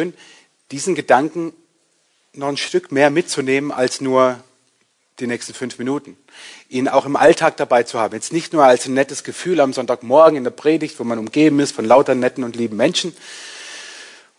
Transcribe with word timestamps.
schön, 0.00 0.14
diesen 0.70 0.94
Gedanken 0.94 1.52
noch 2.32 2.48
ein 2.48 2.56
Stück 2.56 2.90
mehr 2.90 3.10
mitzunehmen 3.10 3.70
als 3.70 4.00
nur 4.00 4.42
die 5.18 5.26
nächsten 5.26 5.52
fünf 5.52 5.78
Minuten. 5.78 6.16
Ihn 6.70 6.88
auch 6.88 7.04
im 7.04 7.16
Alltag 7.16 7.58
dabei 7.58 7.82
zu 7.82 7.98
haben. 7.98 8.14
Jetzt 8.14 8.32
nicht 8.32 8.54
nur 8.54 8.64
als 8.64 8.86
ein 8.86 8.94
nettes 8.94 9.24
Gefühl 9.24 9.60
am 9.60 9.74
Sonntagmorgen 9.74 10.38
in 10.38 10.44
der 10.44 10.52
Predigt, 10.52 10.98
wo 10.98 11.04
man 11.04 11.18
umgeben 11.18 11.60
ist 11.60 11.72
von 11.72 11.84
lauter 11.84 12.14
netten 12.14 12.44
und 12.44 12.56
lieben 12.56 12.78
Menschen. 12.78 13.14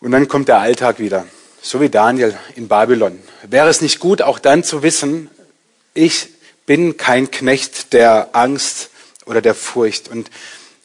Und 0.00 0.10
dann 0.10 0.26
kommt 0.26 0.48
der 0.48 0.58
Alltag 0.58 0.98
wieder. 0.98 1.26
So 1.60 1.80
wie 1.80 1.90
Daniel 1.90 2.36
in 2.56 2.66
Babylon. 2.66 3.20
Wäre 3.48 3.68
es 3.68 3.80
nicht 3.82 4.00
gut, 4.00 4.20
auch 4.20 4.40
dann 4.40 4.64
zu 4.64 4.82
wissen, 4.82 5.30
ich 5.94 6.28
bin 6.66 6.96
kein 6.96 7.30
Knecht 7.30 7.92
der 7.92 8.30
Angst 8.32 8.90
oder 9.26 9.40
der 9.40 9.54
Furcht. 9.54 10.08
Und 10.08 10.28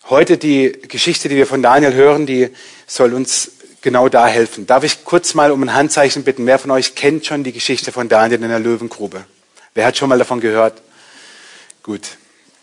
heute 0.08 0.38
die 0.38 0.72
Geschichte, 0.88 1.30
die 1.30 1.36
wir 1.36 1.48
von 1.48 1.64
Daniel 1.64 1.96
hören, 1.96 2.28
die 2.28 2.52
soll 2.86 3.16
uns 3.16 3.57
genau 3.88 4.10
da 4.10 4.28
helfen. 4.28 4.68
Darf 4.68 4.84
ich 4.84 5.06
kurz 5.06 5.34
mal 5.34 5.50
um 5.50 5.64
ein 5.64 5.74
Handzeichen 5.74 6.26
bitten? 6.26 6.46
Wer 6.46 6.60
von 6.60 6.72
euch 6.72 6.94
kennt 6.94 7.26
schon 7.26 7.46
die 7.46 7.54
Geschichte 7.54 7.94
von 7.94 8.10
Daniel 8.10 8.44
in 8.44 8.50
der 8.50 8.60
Löwengrube? 8.60 9.24
Wer 9.76 9.86
hat 9.86 9.96
schon 9.96 10.10
mal 10.10 10.20
davon 10.20 10.42
gehört? 10.42 10.82
Gut. 11.84 12.02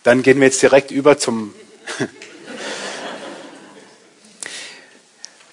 Dann 0.02 0.22
gehen 0.22 0.38
wir 0.38 0.48
jetzt 0.48 0.60
direkt 0.60 0.90
über 0.90 1.16
zum. 1.16 1.54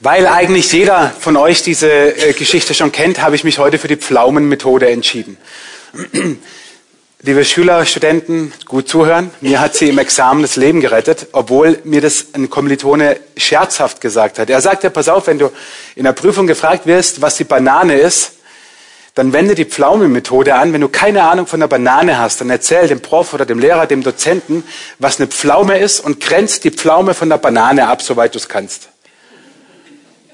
Weil 0.02 0.27
eigentlich 0.27 0.70
jeder 0.73 1.10
von 1.18 1.38
euch 1.38 1.63
diese 1.63 1.90
äh, 1.90 2.34
Geschichte 2.34 2.74
schon 2.74 2.91
kennt, 2.91 3.22
habe 3.22 3.38
ich 3.38 3.46
mich 3.46 3.58
heute 3.58 3.80
für 3.80 3.88
die 3.88 3.96
Pflaumenmethode 3.96 4.90
entschieden. 4.90 5.38
Liebe 7.24 7.46
Schüler, 7.46 7.86
Studenten, 7.86 8.52
gut 8.66 8.90
zuhören. 8.90 9.30
Mir 9.42 9.62
hat 9.62 9.76
sie 9.76 9.90
im 9.90 10.00
Examen 10.00 10.42
das 10.42 10.56
Leben 10.56 10.82
gerettet, 10.82 11.28
obwohl 11.34 11.78
mir 11.84 12.02
das 12.02 12.26
ein 12.34 12.50
Kommilitone 12.50 13.20
scherzhaft 13.38 14.02
gesagt 14.02 14.40
hat. 14.40 14.50
Er 14.50 14.60
sagte, 14.60 14.90
pass 14.90 15.08
auf, 15.08 15.28
wenn 15.28 15.38
du 15.38 15.52
in 15.96 16.06
der 16.06 16.14
Prüfung 16.14 16.48
gefragt 16.48 16.88
wirst, 16.88 17.22
was 17.22 17.36
die 17.36 17.44
Banane 17.44 17.94
ist, 18.00 18.32
dann 19.14 19.34
wende 19.34 19.54
die 19.54 19.66
Pflaumenmethode 19.66 20.55
an. 20.55 20.74
Wenn 20.74 20.82
du 20.82 20.90
keine 20.90 21.22
Ahnung 21.22 21.46
von 21.46 21.60
der 21.60 21.68
Banane 21.68 22.18
hast, 22.18 22.41
dann 22.41 22.50
erzähl 22.50 22.88
dem 22.88 23.02
Prof 23.02 23.35
oder 23.35 23.46
dem 23.46 23.60
Lehrer, 23.60 23.85
dem 23.85 24.02
Dozenten, 24.02 24.63
was 24.98 25.20
eine 25.20 25.28
Pflaume 25.28 25.78
ist 25.78 26.00
und 26.00 26.22
grenzt 26.22 26.63
die 26.63 26.72
Pflaume 26.72 27.13
von 27.13 27.30
der 27.30 27.38
Banane 27.38 27.88
ab, 27.88 28.02
soweit 28.02 28.34
du 28.34 28.40
es 28.40 28.50
kannst. 28.50 28.90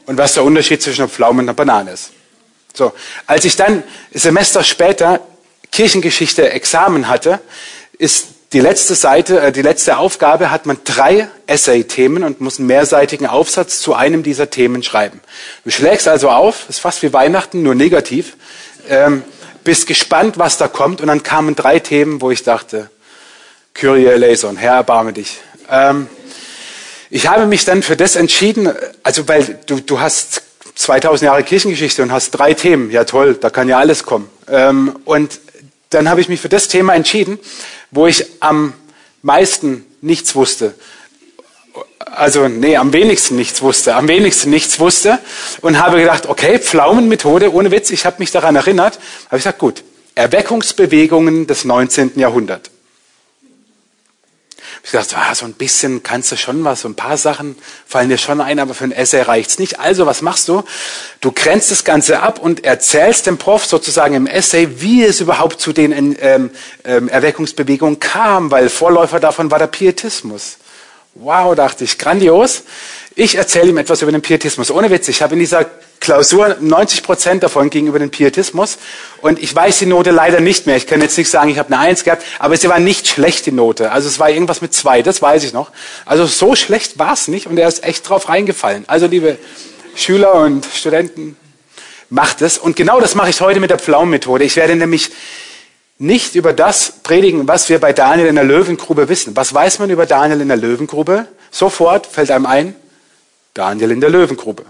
Und 0.05 0.17
was 0.17 0.35
der 0.35 0.45
Unterschied 0.45 0.81
zwischen 0.81 1.01
einer 1.01 1.09
Pflaume 1.09 1.41
und 1.41 1.49
einer 1.49 1.53
Banane 1.53 1.91
ist. 1.91 2.11
So, 2.73 2.93
als 3.25 3.43
ich 3.43 3.57
dann 3.57 3.83
Semester 4.13 4.63
später 4.63 5.19
Kirchengeschichte 5.77 6.49
Examen 6.49 7.07
hatte, 7.07 7.39
ist 7.99 8.29
die 8.51 8.61
letzte 8.61 8.95
Seite, 8.95 9.39
äh, 9.39 9.51
die 9.51 9.61
letzte 9.61 9.99
Aufgabe 9.99 10.49
hat 10.49 10.65
man 10.65 10.79
drei 10.83 11.27
Essay-Themen 11.45 12.23
und 12.23 12.41
muss 12.41 12.57
einen 12.57 12.65
mehrseitigen 12.65 13.27
Aufsatz 13.27 13.79
zu 13.79 13.93
einem 13.93 14.23
dieser 14.23 14.49
Themen 14.49 14.81
schreiben. 14.81 15.21
Du 15.65 15.69
schlägst 15.69 16.07
also 16.07 16.31
auf, 16.31 16.67
ist 16.67 16.79
fast 16.79 17.03
wie 17.03 17.13
Weihnachten, 17.13 17.61
nur 17.61 17.75
negativ, 17.75 18.37
ähm, 18.89 19.21
bist 19.63 19.85
gespannt, 19.85 20.39
was 20.39 20.57
da 20.57 20.67
kommt 20.67 20.99
und 20.99 21.09
dann 21.09 21.21
kamen 21.21 21.55
drei 21.55 21.77
Themen, 21.77 22.21
wo 22.21 22.31
ich 22.31 22.41
dachte, 22.41 22.89
Kyrie 23.75 24.07
eleison, 24.07 24.57
Herr, 24.57 24.77
erbarme 24.77 25.13
dich. 25.13 25.37
Ähm, 25.69 26.07
ich 27.11 27.27
habe 27.27 27.45
mich 27.45 27.65
dann 27.65 27.83
für 27.83 27.95
das 27.95 28.15
entschieden, 28.15 28.73
also 29.03 29.27
weil 29.27 29.59
du, 29.67 29.79
du 29.79 29.99
hast 29.99 30.41
2000 30.73 31.27
Jahre 31.27 31.43
Kirchengeschichte 31.43 32.01
und 32.01 32.11
hast 32.11 32.31
drei 32.31 32.55
Themen, 32.55 32.89
ja 32.89 33.03
toll, 33.03 33.35
da 33.35 33.51
kann 33.51 33.69
ja 33.69 33.77
alles 33.77 34.05
kommen. 34.05 34.27
Ähm, 34.49 34.95
und 35.05 35.39
dann 35.89 36.09
habe 36.09 36.21
ich 36.21 36.29
mich 36.29 36.41
für 36.41 36.49
das 36.49 36.67
Thema 36.67 36.93
entschieden, 36.93 37.39
wo 37.91 38.07
ich 38.07 38.25
am 38.39 38.73
meisten 39.21 39.85
nichts 40.01 40.35
wusste. 40.35 40.73
Also, 41.99 42.47
nee, 42.47 42.77
am 42.77 42.93
wenigsten 42.93 43.35
nichts 43.35 43.61
wusste, 43.61 43.95
am 43.95 44.07
wenigsten 44.07 44.49
nichts 44.49 44.79
wusste 44.79 45.19
und 45.61 45.79
habe 45.79 45.99
gedacht, 45.99 46.27
okay, 46.27 46.57
Pflaumenmethode, 46.57 47.53
ohne 47.53 47.71
Witz, 47.71 47.89
ich 47.91 48.05
habe 48.05 48.17
mich 48.19 48.31
daran 48.31 48.55
erinnert, 48.55 48.99
habe 49.25 49.37
ich 49.37 49.43
gesagt, 49.43 49.59
gut, 49.59 49.83
Erweckungsbewegungen 50.15 51.47
des 51.47 51.65
19. 51.65 52.13
Jahrhunderts. 52.15 52.71
Ich 54.87 54.93
dachte, 54.93 55.17
ah, 55.17 55.35
so 55.35 55.43
ein 55.43 55.51
bisschen 55.51 56.01
kannst 56.01 56.31
du 56.31 56.37
schon 56.37 56.63
was, 56.63 56.79
so 56.79 56.87
ein 56.87 56.95
paar 56.95 57.17
Sachen 57.17 57.57
fallen 57.85 58.07
dir 58.07 58.17
schon 58.17 58.39
ein, 58.39 58.57
aber 58.57 58.73
für 58.73 58.85
ein 58.85 58.93
Essay 58.93 59.21
reicht's 59.21 59.59
nicht. 59.59 59.81
Also, 59.81 60.05
was 60.05 60.21
machst 60.21 60.47
du? 60.47 60.63
Du 61.19 61.33
grenzt 61.33 61.71
das 61.71 61.83
Ganze 61.83 62.21
ab 62.21 62.39
und 62.39 62.63
erzählst 62.63 63.25
dem 63.25 63.37
Prof 63.37 63.65
sozusagen 63.65 64.15
im 64.15 64.27
Essay, 64.27 64.79
wie 64.79 65.03
es 65.03 65.19
überhaupt 65.19 65.59
zu 65.59 65.73
den 65.73 65.91
ähm, 66.21 66.51
ähm, 66.85 67.09
Erweckungsbewegungen 67.09 67.99
kam, 67.99 68.49
weil 68.49 68.69
Vorläufer 68.69 69.19
davon 69.19 69.51
war 69.51 69.59
der 69.59 69.67
Pietismus. 69.67 70.57
Wow, 71.19 71.55
dachte 71.55 71.83
ich, 71.83 71.97
grandios. 71.97 72.61
Ich 73.15 73.35
erzähle 73.35 73.69
ihm 73.69 73.77
etwas 73.77 74.03
über 74.03 74.11
den 74.11 74.21
Pietismus. 74.21 74.69
Ohne 74.69 74.91
Witz, 74.91 75.07
ich 75.07 75.23
habe 75.23 75.33
in 75.33 75.39
dieser 75.39 75.65
Klausur 75.99 76.57
90 76.59 77.01
Prozent 77.01 77.41
davon 77.41 77.71
gegenüber 77.71 77.97
dem 77.97 78.11
Pietismus 78.11 78.77
und 79.21 79.41
ich 79.41 79.55
weiß 79.55 79.79
die 79.79 79.87
Note 79.87 80.11
leider 80.11 80.41
nicht 80.41 80.67
mehr. 80.67 80.77
Ich 80.77 80.85
kann 80.85 81.01
jetzt 81.01 81.17
nicht 81.17 81.31
sagen, 81.31 81.49
ich 81.49 81.57
habe 81.57 81.73
eine 81.73 81.79
Eins 81.79 82.03
gehabt, 82.03 82.23
aber 82.37 82.55
sie 82.55 82.69
war 82.69 82.77
nicht 82.77 83.07
schlecht, 83.07 83.47
die 83.47 83.51
Note. 83.51 83.91
Also 83.91 84.07
es 84.07 84.19
war 84.19 84.29
irgendwas 84.29 84.61
mit 84.61 84.75
zwei, 84.75 85.01
das 85.01 85.19
weiß 85.19 85.43
ich 85.43 85.53
noch. 85.53 85.71
Also 86.05 86.27
so 86.27 86.55
schlecht 86.55 86.99
war 86.99 87.13
es 87.13 87.27
nicht 87.27 87.47
und 87.47 87.57
er 87.57 87.67
ist 87.67 87.83
echt 87.83 88.07
drauf 88.07 88.29
reingefallen. 88.29 88.83
Also 88.85 89.07
liebe 89.07 89.39
Schüler 89.95 90.35
und 90.35 90.67
Studenten, 90.71 91.35
macht 92.09 92.41
es. 92.41 92.57
Und 92.57 92.75
genau 92.75 92.99
das 92.99 93.15
mache 93.15 93.29
ich 93.29 93.41
heute 93.41 93.59
mit 93.59 93.69
der 93.69 93.79
Pflaumenmethode. 93.79 94.43
Ich 94.43 94.55
werde 94.55 94.75
nämlich 94.75 95.11
nicht 95.97 96.35
über 96.35 96.53
das 96.53 96.93
predigen, 97.03 97.47
was 97.47 97.69
wir 97.69 97.79
bei 97.79 97.93
Daniel 97.93 98.27
in 98.27 98.35
der 98.35 98.43
Löwengrube 98.43 99.09
wissen. 99.09 99.35
Was 99.35 99.53
weiß 99.53 99.79
man 99.79 99.89
über 99.89 100.05
Daniel 100.05 100.41
in 100.41 100.47
der 100.47 100.57
Löwengrube? 100.57 101.27
Sofort 101.49 102.05
fällt 102.05 102.29
einem 102.31 102.45
ein, 102.45 102.75
Daniel 103.53 103.91
in 103.91 104.01
der 104.01 104.09
Löwengrube. 104.09 104.65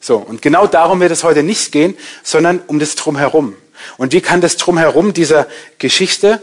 So, 0.00 0.16
und 0.16 0.42
genau 0.42 0.66
darum 0.66 1.00
wird 1.00 1.10
es 1.10 1.24
heute 1.24 1.42
nicht 1.42 1.72
gehen, 1.72 1.96
sondern 2.22 2.60
um 2.66 2.78
das 2.78 2.94
Drumherum. 2.94 3.56
Und 3.96 4.12
wie 4.12 4.20
kann 4.20 4.40
das 4.40 4.56
Drumherum 4.56 5.12
dieser 5.12 5.46
Geschichte 5.78 6.40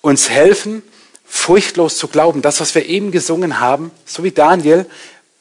uns 0.00 0.30
helfen, 0.30 0.82
furchtlos 1.24 1.98
zu 1.98 2.08
glauben? 2.08 2.42
Das, 2.42 2.60
was 2.60 2.74
wir 2.74 2.86
eben 2.86 3.10
gesungen 3.10 3.60
haben, 3.60 3.90
so 4.06 4.24
wie 4.24 4.32
Daniel, 4.32 4.86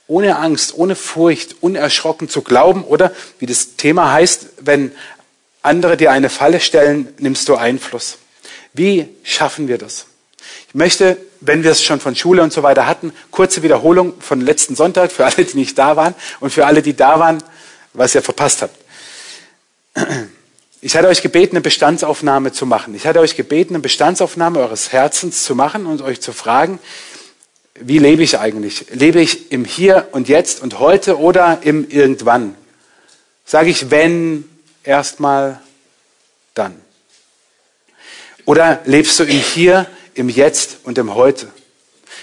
ohne 0.08 0.38
Angst, 0.38 0.74
ohne 0.76 0.96
Furcht, 0.96 1.58
unerschrocken 1.62 2.30
zu 2.30 2.42
glauben 2.42 2.84
oder, 2.84 3.12
wie 3.38 3.46
das 3.46 3.76
Thema 3.78 4.12
heißt, 4.12 4.48
wenn 4.60 4.92
andere 5.62 5.98
dir 5.98 6.12
eine 6.12 6.30
Falle 6.30 6.60
stellen, 6.60 7.14
nimmst 7.20 7.50
du 7.50 7.56
Einfluss. 7.56 8.18
Wie 8.74 9.08
schaffen 9.24 9.68
wir 9.68 9.78
das? 9.78 10.06
Ich 10.68 10.76
möchte, 10.76 11.18
wenn 11.42 11.64
wir 11.64 11.72
es 11.72 11.84
schon 11.84 12.00
von 12.00 12.16
Schule 12.16 12.44
und 12.44 12.54
so 12.54 12.64
weiter 12.64 12.88
hatten, 12.88 13.12
kurze 13.32 13.64
Wiederholung 13.64 14.20
von 14.22 14.42
letzten 14.42 14.76
Sonntag 14.76 15.12
für 15.12 15.26
alle, 15.26 15.46
die 15.46 15.58
nicht 15.58 15.78
da 15.78 15.96
waren 15.96 16.14
und 16.40 16.52
für 16.52 16.66
alle, 16.66 16.82
die 16.82 16.96
da 16.96 17.20
waren, 17.20 17.44
was 17.94 18.16
ihr 18.16 18.22
verpasst 18.22 18.62
habt. 18.62 18.76
Ich 20.82 20.96
hatte 20.96 21.10
euch 21.10 21.22
gebeten, 21.22 21.58
eine 21.58 21.62
Bestandsaufnahme 21.62 22.54
zu 22.54 22.66
machen. 22.66 22.96
Ich 22.96 23.06
hatte 23.06 23.20
euch 23.20 23.36
gebeten, 23.36 23.74
eine 23.74 23.82
Bestandsaufnahme 23.82 24.60
eures 24.60 24.94
Herzens 24.94 25.44
zu 25.44 25.54
machen 25.54 25.86
und 25.86 26.02
euch 26.02 26.22
zu 26.22 26.32
fragen, 26.32 26.80
wie 27.82 27.98
lebe 27.98 28.24
ich 28.24 28.40
eigentlich? 28.40 28.86
Lebe 28.92 29.22
ich 29.22 29.52
im 29.52 29.66
Hier 29.66 30.08
und 30.12 30.30
Jetzt 30.30 30.62
und 30.62 30.80
heute 30.80 31.18
oder 31.20 31.60
im 31.64 31.90
Irgendwann? 31.90 32.56
Sage 33.46 33.70
ich 33.70 33.92
wenn, 33.92 34.49
erstmal, 34.84 35.60
dann. 36.54 36.80
Oder 38.46 38.82
lebst 38.86 39.20
du 39.20 39.24
im 39.24 39.38
Hier, 39.38 39.88
im 40.14 40.30
Jetzt 40.30 40.80
und 40.84 40.98
im 40.98 41.14
Heute? 41.16 41.48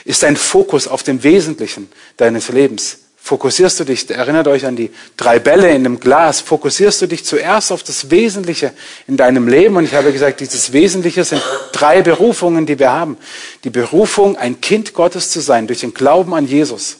Ist 0.05 0.23
dein 0.23 0.37
Fokus 0.37 0.89
auf 0.89 1.03
dem 1.03 1.23
Wesentlichen 1.23 1.91
deines 2.17 2.49
Lebens? 2.49 2.99
Fokussierst 3.17 3.81
du 3.81 3.85
dich, 3.85 4.09
erinnert 4.09 4.47
euch 4.47 4.67
an 4.67 4.77
die 4.77 4.91
drei 5.17 5.41
Bälle 5.41 5.71
in 5.71 5.83
dem 5.83 5.99
Glas, 5.99 6.41
fokussierst 6.41 7.03
du 7.03 7.07
dich 7.09 7.25
zuerst 7.25 7.73
auf 7.73 7.83
das 7.83 8.09
Wesentliche 8.09 8.73
in 9.09 9.17
deinem 9.17 9.49
Leben? 9.49 9.77
Und 9.77 9.85
ich 9.85 9.95
habe 9.95 10.13
gesagt, 10.13 10.39
dieses 10.39 10.73
Wesentliche 10.73 11.25
sind 11.25 11.43
drei 11.73 12.03
Berufungen, 12.03 12.67
die 12.67 12.79
wir 12.79 12.93
haben. 12.93 13.17
Die 13.65 13.71
Berufung, 13.71 14.37
ein 14.37 14.61
Kind 14.61 14.95
Gottes 14.95 15.31
zu 15.31 15.41
sein 15.41 15.67
durch 15.67 15.81
den 15.81 15.93
Glauben 15.93 16.35
an 16.35 16.47
Jesus. 16.47 16.99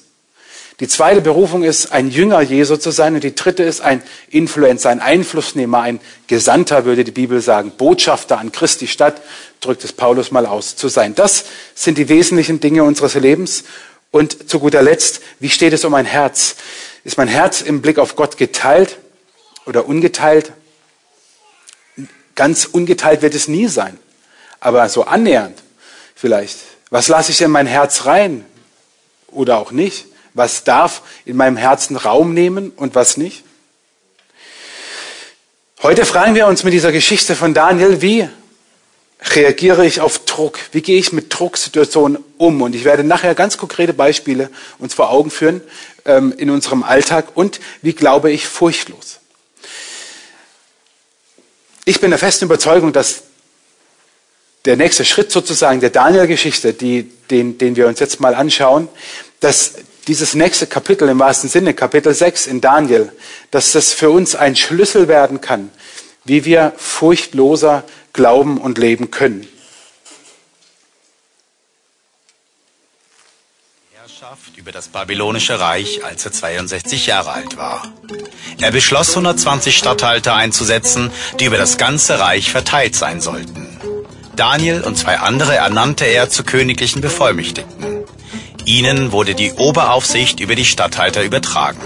Die 0.79 0.89
zweite 0.89 1.23
Berufung 1.23 1.63
ist, 1.63 1.93
ein 1.93 2.11
Jünger 2.11 2.43
Jesu 2.43 2.77
zu 2.77 2.91
sein. 2.91 3.15
Und 3.15 3.25
die 3.25 3.35
dritte 3.35 3.63
ist, 3.63 3.81
ein 3.81 4.03
Influencer, 4.29 4.91
ein 4.91 5.01
Einflussnehmer, 5.01 5.81
ein 5.81 6.01
Gesandter, 6.27 6.85
würde 6.85 7.03
die 7.03 7.13
Bibel 7.13 7.41
sagen, 7.41 7.73
Botschafter 7.79 8.39
an 8.39 8.53
Christi 8.53 8.87
Stadt, 8.87 9.23
drückt 9.61 9.85
es 9.85 9.95
Paulus 9.95 10.33
mal 10.33 10.45
aus, 10.45 10.77
zu 10.77 10.89
sein. 10.89 11.15
Das 11.15 11.47
sind 11.75 11.97
die 11.97 12.11
wesentlichen 12.11 12.61
Dinge 12.61 12.85
unseres 12.85 13.15
Lebens. 13.15 13.65
Und 14.11 14.51
zu 14.51 14.61
guter 14.61 14.83
Letzt, 14.83 15.23
wie 15.41 15.49
steht 15.49 15.73
es 15.73 15.85
um 15.85 15.93
mein 15.93 16.07
Herz? 16.07 16.57
Ist 17.05 17.17
mein 17.17 17.29
Herz 17.29 17.63
im 17.63 17.81
Blick 17.81 17.99
auf 17.99 18.15
Gott 18.15 18.37
geteilt 18.37 18.99
oder 19.65 19.87
ungeteilt? 19.87 20.53
Ganz 22.35 22.67
ungeteilt 22.67 23.23
wird 23.23 23.35
es 23.35 23.49
nie 23.49 23.67
sein, 23.67 23.99
aber 24.61 24.89
so 24.91 25.05
annähernd 25.05 25.59
vielleicht. 26.15 26.59
Was 26.91 27.09
lasse 27.09 27.33
ich 27.33 27.41
in 27.41 27.51
mein 27.51 27.67
Herz 27.67 28.05
rein 28.05 28.45
oder 29.29 29.59
auch 29.59 29.73
nicht? 29.73 30.07
Was 30.37 30.65
darf 30.65 31.01
in 31.25 31.35
meinem 31.35 31.57
Herzen 31.57 31.97
Raum 31.97 32.35
nehmen 32.35 32.71
und 32.77 32.95
was 32.95 33.17
nicht? 33.17 33.43
Heute 35.83 36.05
fragen 36.05 36.35
wir 36.35 36.47
uns 36.47 36.63
mit 36.63 36.75
dieser 36.75 36.93
Geschichte 36.93 37.35
von 37.35 37.55
Daniel, 37.55 38.03
wie 38.03 38.29
reagiere 39.23 39.87
ich 39.87 40.03
auf 40.03 40.19
Druck? 40.27 40.59
Wie 40.73 40.83
gehe 40.83 40.99
ich 40.99 41.11
mit 41.15 41.33
Drucksituationen 41.33 42.23
um? 42.37 42.61
Und 42.61 42.75
ich 42.75 42.85
werde 42.85 43.03
nachher 43.03 43.35
ganz 43.35 43.57
konkrete 43.57 43.95
Beispiele 43.95 44.51
uns 44.79 44.93
vor 44.93 45.09
Augen 45.09 45.31
führen 45.31 45.63
ähm, 46.05 46.35
in 46.37 46.51
unserem 46.51 46.83
Alltag. 46.83 47.29
Und 47.35 47.59
wie 47.81 47.95
glaube 47.95 48.31
ich 48.31 48.47
furchtlos? 48.47 49.21
Ich 51.87 51.99
bin 51.99 52.11
der 52.11 52.19
festen 52.19 52.45
Überzeugung, 52.45 52.93
dass 52.93 53.23
der 54.67 54.77
nächste 54.77 55.07
Schritt 55.07 55.33
sozusagen 55.33 55.81
der 55.81 55.89
Daniel-Geschichte, 55.89 56.75
den, 56.75 57.57
den 57.57 57.77
wir 57.77 57.87
uns 57.87 58.01
jetzt 58.01 58.21
mal 58.21 58.35
anschauen, 58.35 58.89
dass 59.41 59.77
dieses 60.07 60.35
nächste 60.35 60.67
Kapitel 60.67 61.09
im 61.09 61.19
wahrsten 61.19 61.51
Sinne, 61.51 61.75
Kapitel 61.75 62.15
6 62.15 62.47
in 62.47 62.61
Daniel, 62.61 63.13
dass 63.51 63.73
das 63.73 63.93
für 63.93 64.11
uns 64.11 64.37
ein 64.37 64.57
Schlüssel 64.57 65.09
werden 65.09 65.41
kann, 65.41 65.71
wie 66.25 66.45
wir 66.45 66.73
furchtloser 66.77 67.85
glauben 68.13 68.59
und 68.59 68.79
leben 68.79 69.11
können. 69.11 69.49
Herrschaft 73.93 74.57
über 74.57 74.73
das 74.73 74.89
babylonische 74.89 75.59
Reich, 75.61 76.05
als 76.05 76.25
er 76.25 76.33
62 76.33 77.07
Jahre 77.07 77.33
alt 77.33 77.57
war. 77.57 77.93
Er 78.61 78.71
beschloss 78.71 79.11
120 79.11 79.77
Statthalter 79.77 80.35
einzusetzen, 80.35 81.11
die 81.39 81.47
über 81.47 81.59
das 81.59 81.77
ganze 81.77 82.19
Reich 82.19 82.51
verteilt 82.51 82.95
sein 82.95 83.21
sollten. 83.21 83.67
Daniel 84.37 84.83
und 84.83 84.97
zwei 84.97 85.19
andere 85.19 85.57
ernannte 85.57 86.05
er 86.05 86.31
zu 86.31 86.45
königlichen 86.45 87.01
Bevollmächtigten. 87.01 88.05
Ihnen 88.67 89.13
wurde 89.13 89.37
die 89.37 89.53
Oberaufsicht 89.53 90.41
über 90.41 90.57
die 90.57 90.65
Statthalter 90.65 91.23
übertragen. 91.23 91.81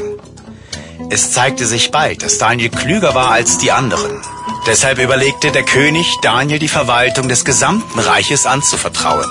Es 1.11 1.31
zeigte 1.31 1.67
sich 1.67 1.91
bald, 1.91 2.23
dass 2.23 2.39
Daniel 2.39 2.71
klüger 2.71 3.15
war 3.15 3.31
als 3.31 3.59
die 3.59 3.71
anderen. 3.71 4.23
Deshalb 4.67 4.99
überlegte 4.99 5.53
der 5.53 5.63
König, 5.63 6.07
Daniel 6.23 6.59
die 6.59 6.69
Verwaltung 6.69 7.29
des 7.29 7.45
gesamten 7.45 7.99
Reiches 7.99 8.47
anzuvertrauen. 8.47 9.29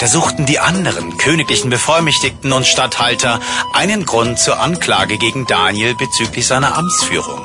Da 0.00 0.06
suchten 0.06 0.46
die 0.46 0.58
anderen 0.58 1.18
königlichen 1.18 1.68
Bevollmächtigten 1.68 2.50
und 2.52 2.66
Statthalter 2.66 3.38
einen 3.74 4.06
Grund 4.06 4.38
zur 4.38 4.58
Anklage 4.58 5.18
gegen 5.18 5.46
Daniel 5.46 5.94
bezüglich 5.94 6.46
seiner 6.46 6.78
Amtsführung. 6.78 7.44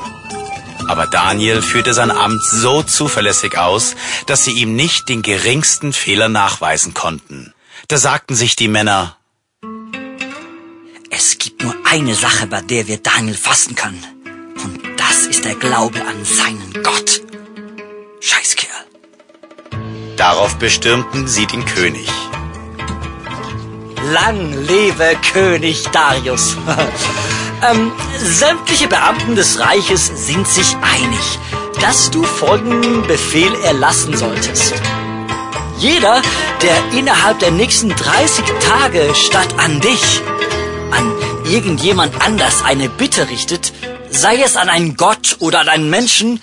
Aber 0.87 1.07
Daniel 1.07 1.61
führte 1.61 1.93
sein 1.93 2.09
Amt 2.09 2.41
so 2.41 2.83
zuverlässig 2.83 3.57
aus, 3.57 3.95
dass 4.27 4.45
sie 4.45 4.53
ihm 4.53 4.77
nicht 4.77 5.09
den 5.09 5.23
geringsten 5.23 5.91
Fehler 5.91 6.29
nachweisen 6.29 6.93
konnten. 6.93 7.53
Da 7.89 7.97
sagten 7.97 8.35
sich 8.35 8.57
die 8.57 8.67
Männer, 8.67 9.15
es 11.09 11.37
gibt 11.37 11.63
nur 11.63 11.73
eine 11.85 12.15
Sache, 12.15 12.45
bei 12.45 12.59
der 12.59 12.87
wir 12.87 12.97
Daniel 12.97 13.37
fassen 13.37 13.75
können. 13.75 14.03
Und 14.61 14.81
das 14.97 15.25
ist 15.25 15.45
der 15.45 15.55
Glaube 15.55 16.01
an 16.01 16.25
seinen 16.25 16.83
Gott. 16.83 17.21
Scheißkerl. 18.19 18.67
Darauf 20.17 20.57
bestürmten 20.57 21.29
sie 21.29 21.45
den 21.45 21.63
König. 21.63 22.09
Lang 24.11 24.51
lebe 24.65 25.15
König 25.31 25.87
Darius. 25.93 26.57
ähm, 27.71 27.93
sämtliche 28.17 28.89
Beamten 28.89 29.35
des 29.35 29.61
Reiches 29.61 30.07
sind 30.27 30.45
sich 30.45 30.75
einig, 30.81 31.39
dass 31.79 32.11
du 32.11 32.23
folgenden 32.23 33.07
Befehl 33.07 33.55
erlassen 33.63 34.17
solltest. 34.17 34.73
Jeder, 35.79 36.21
der 36.61 36.91
innerhalb 36.97 37.39
der 37.39 37.51
nächsten 37.51 37.89
30 37.89 38.45
Tage 38.59 39.13
statt 39.13 39.47
an 39.57 39.79
dich 39.79 40.21
an 40.91 41.13
irgendjemand 41.45 42.19
anders 42.21 42.63
eine 42.63 42.89
Bitte 42.89 43.29
richtet, 43.29 43.73
sei 44.09 44.41
es 44.41 44.55
an 44.55 44.69
einen 44.69 44.97
Gott 44.97 45.37
oder 45.39 45.59
an 45.59 45.69
einen 45.69 45.89
Menschen, 45.89 46.41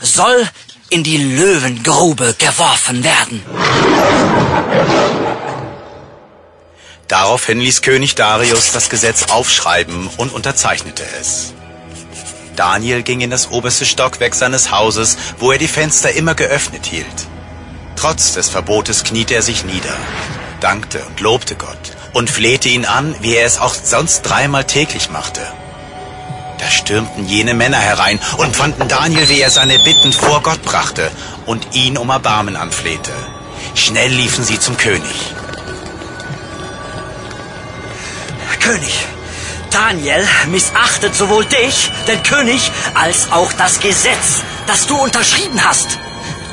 soll 0.00 0.48
in 0.90 1.02
die 1.02 1.16
Löwengrube 1.16 2.36
geworfen 2.38 3.02
werden. 3.02 3.42
Daraufhin 7.08 7.60
ließ 7.60 7.82
König 7.82 8.14
Darius 8.14 8.70
das 8.72 8.90
Gesetz 8.90 9.24
aufschreiben 9.30 10.08
und 10.18 10.32
unterzeichnete 10.32 11.02
es. 11.20 11.52
Daniel 12.54 13.02
ging 13.02 13.22
in 13.22 13.30
das 13.30 13.50
oberste 13.50 13.86
Stockwerk 13.86 14.34
seines 14.34 14.70
Hauses, 14.70 15.16
wo 15.38 15.50
er 15.50 15.58
die 15.58 15.68
Fenster 15.68 16.12
immer 16.12 16.34
geöffnet 16.34 16.86
hielt. 16.86 17.06
Trotz 18.00 18.32
des 18.32 18.48
Verbotes 18.48 19.02
kniete 19.02 19.34
er 19.34 19.42
sich 19.42 19.64
nieder, 19.64 19.96
dankte 20.60 21.04
und 21.04 21.18
lobte 21.18 21.56
Gott 21.56 21.96
und 22.12 22.30
flehte 22.30 22.68
ihn 22.68 22.84
an, 22.84 23.12
wie 23.22 23.34
er 23.34 23.44
es 23.44 23.58
auch 23.58 23.74
sonst 23.74 24.22
dreimal 24.22 24.62
täglich 24.62 25.10
machte. 25.10 25.40
Da 26.60 26.70
stürmten 26.70 27.26
jene 27.26 27.54
Männer 27.54 27.78
herein 27.78 28.20
und 28.36 28.54
fanden 28.54 28.86
Daniel, 28.86 29.28
wie 29.28 29.40
er 29.40 29.50
seine 29.50 29.80
Bitten 29.80 30.12
vor 30.12 30.44
Gott 30.44 30.62
brachte 30.62 31.10
und 31.44 31.74
ihn 31.74 31.98
um 31.98 32.10
Erbarmen 32.10 32.54
anflehte. 32.54 33.10
Schnell 33.74 34.12
liefen 34.12 34.44
sie 34.44 34.60
zum 34.60 34.76
König. 34.76 35.34
König, 38.60 39.06
Daniel 39.70 40.24
missachtet 40.46 41.16
sowohl 41.16 41.46
dich, 41.46 41.90
den 42.06 42.22
König, 42.22 42.70
als 42.94 43.32
auch 43.32 43.52
das 43.54 43.80
Gesetz, 43.80 44.44
das 44.68 44.86
du 44.86 44.96
unterschrieben 44.96 45.64
hast. 45.64 45.98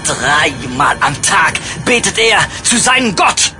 Dreimal 0.06 0.98
am 1.02 1.22
Tag 1.22 1.54
betet 1.86 2.18
er 2.18 2.40
zu 2.64 2.78
seinem 2.78 3.16
Gott. 3.16 3.54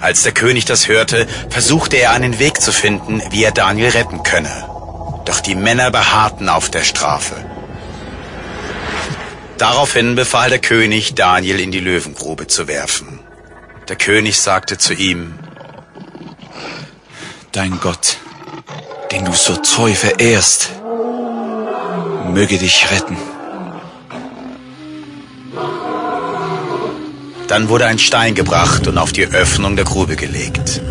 Als 0.00 0.22
der 0.22 0.32
König 0.32 0.64
das 0.64 0.88
hörte, 0.88 1.26
versuchte 1.50 1.96
er 1.96 2.12
einen 2.12 2.38
Weg 2.38 2.60
zu 2.60 2.72
finden, 2.72 3.22
wie 3.30 3.44
er 3.44 3.52
Daniel 3.52 3.90
retten 3.90 4.22
könne. 4.22 4.68
Doch 5.24 5.40
die 5.40 5.54
Männer 5.54 5.90
beharrten 5.90 6.48
auf 6.48 6.70
der 6.70 6.84
Strafe. 6.84 7.34
Daraufhin 9.58 10.14
befahl 10.14 10.50
der 10.50 10.60
König, 10.60 11.14
Daniel 11.14 11.58
in 11.58 11.72
die 11.72 11.80
Löwengrube 11.80 12.46
zu 12.46 12.68
werfen. 12.68 13.18
Der 13.88 13.96
König 13.96 14.40
sagte 14.40 14.78
zu 14.78 14.94
ihm, 14.94 15.38
Dein 17.52 17.80
Gott, 17.80 18.18
den 19.10 19.24
du 19.24 19.32
so 19.32 19.56
treu 19.56 19.94
verehrst, 19.94 20.70
möge 22.32 22.58
dich 22.58 22.90
retten. 22.92 23.16
Dann 27.48 27.70
wurde 27.70 27.86
ein 27.86 27.98
Stein 27.98 28.34
gebracht 28.34 28.86
und 28.86 28.98
auf 28.98 29.12
die 29.12 29.26
Öffnung 29.26 29.74
der 29.74 29.86
Grube 29.86 30.16
gelegt. 30.16 30.82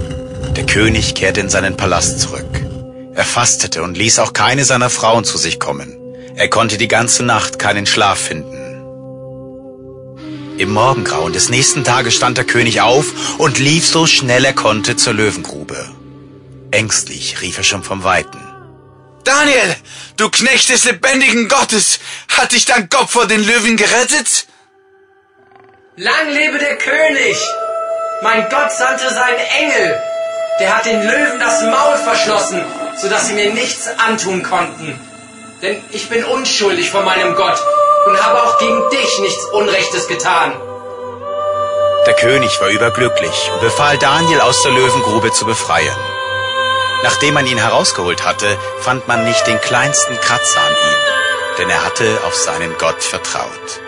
Der 0.56 0.65
König 0.65 1.13
kehrte 1.13 1.39
in 1.39 1.50
seinen 1.50 1.77
Palast 1.77 2.19
zurück. 2.19 2.65
Er 3.13 3.25
fastete 3.25 3.83
und 3.83 3.95
ließ 3.95 4.18
auch 4.19 4.33
keine 4.33 4.65
seiner 4.65 4.89
Frauen 4.89 5.24
zu 5.24 5.38
sich 5.38 5.59
kommen. 5.59 5.95
Er 6.36 6.50
konnte 6.50 6.77
die 6.77 6.88
ganze 6.88 7.24
Nacht 7.24 7.59
keinen 7.59 7.86
Schlaf 7.86 8.19
finden. 8.19 8.57
Im 10.57 10.71
Morgengrauen 10.71 11.33
des 11.33 11.50
nächsten 11.50 11.83
Tages 11.83 12.15
stand 12.15 12.39
der 12.39 12.45
König 12.45 12.81
auf 12.81 13.38
und 13.38 13.60
lief 13.60 13.86
so 13.86 14.07
schnell 14.07 14.44
er 14.44 14.53
konnte 14.53 14.95
zur 14.95 15.13
Löwengrube. 15.13 15.77
Ängstlich 16.71 17.39
rief 17.42 17.60
er 17.60 17.63
schon 17.63 17.83
vom 17.83 18.03
Weiten. 18.03 18.39
Daniel, 19.24 19.75
du 20.15 20.30
Knecht 20.30 20.69
des 20.69 20.86
lebendigen 20.86 21.48
Gottes, 21.48 22.00
hat 22.29 22.53
dich 22.53 22.65
dein 22.65 22.89
Gott 22.89 23.12
vor 23.12 23.27
den 23.27 23.46
Löwen 23.46 23.77
gerettet? 23.77 24.48
Lang 26.00 26.30
lebe 26.30 26.60
der 26.60 26.77
König! 26.77 27.44
Mein 28.22 28.48
Gott 28.50 28.72
sandte 28.72 29.10
seinen 29.12 29.39
Engel. 29.39 30.00
Der 30.60 30.77
hat 30.77 30.86
den 30.86 31.01
Löwen 31.01 31.39
das 31.39 31.63
Maul 31.63 31.98
verschlossen, 31.98 32.63
sodass 33.01 33.25
sie 33.25 33.34
mir 33.34 33.51
nichts 33.51 33.89
antun 33.98 34.44
konnten. 34.44 35.00
Denn 35.63 35.84
ich 35.89 36.08
bin 36.08 36.24
unschuldig 36.24 36.92
vor 36.92 37.01
meinem 37.01 37.34
Gott 37.34 37.60
und 38.06 38.24
habe 38.24 38.44
auch 38.44 38.60
gegen 38.60 38.88
dich 38.92 39.20
nichts 39.22 39.44
Unrechtes 39.46 40.08
getan. 40.08 40.54
Der 42.06 42.13
König 42.13 42.62
war 42.62 42.70
überglücklich 42.70 43.50
und 43.56 43.62
befahl 43.62 43.98
Daniel 43.98 44.42
aus 44.42 44.62
der 44.62 44.74
Löwengrube 44.74 45.32
zu 45.32 45.46
befreien. 45.48 45.98
Nachdem 47.01 47.34
man 47.34 47.48
ihn 47.48 47.58
herausgeholt 47.58 48.24
hatte, 48.24 48.60
fand 48.82 49.08
man 49.08 49.25
nicht 49.25 49.48
den 49.48 49.60
kleinsten 49.62 50.16
Kratzer 50.22 50.60
an 50.60 50.74
ihm, 50.74 51.58
denn 51.58 51.70
er 51.72 51.84
hatte 51.84 52.20
auf 52.24 52.36
seinen 52.36 52.77
Gott 52.77 53.01
vertraut. 53.01 53.87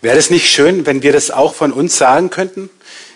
Wäre 0.00 0.16
es 0.16 0.30
nicht 0.30 0.48
schön, 0.48 0.86
wenn 0.86 1.02
wir 1.02 1.12
das 1.12 1.32
auch 1.32 1.56
von 1.56 1.72
uns 1.72 1.98
sagen 1.98 2.30
könnten? 2.30 2.70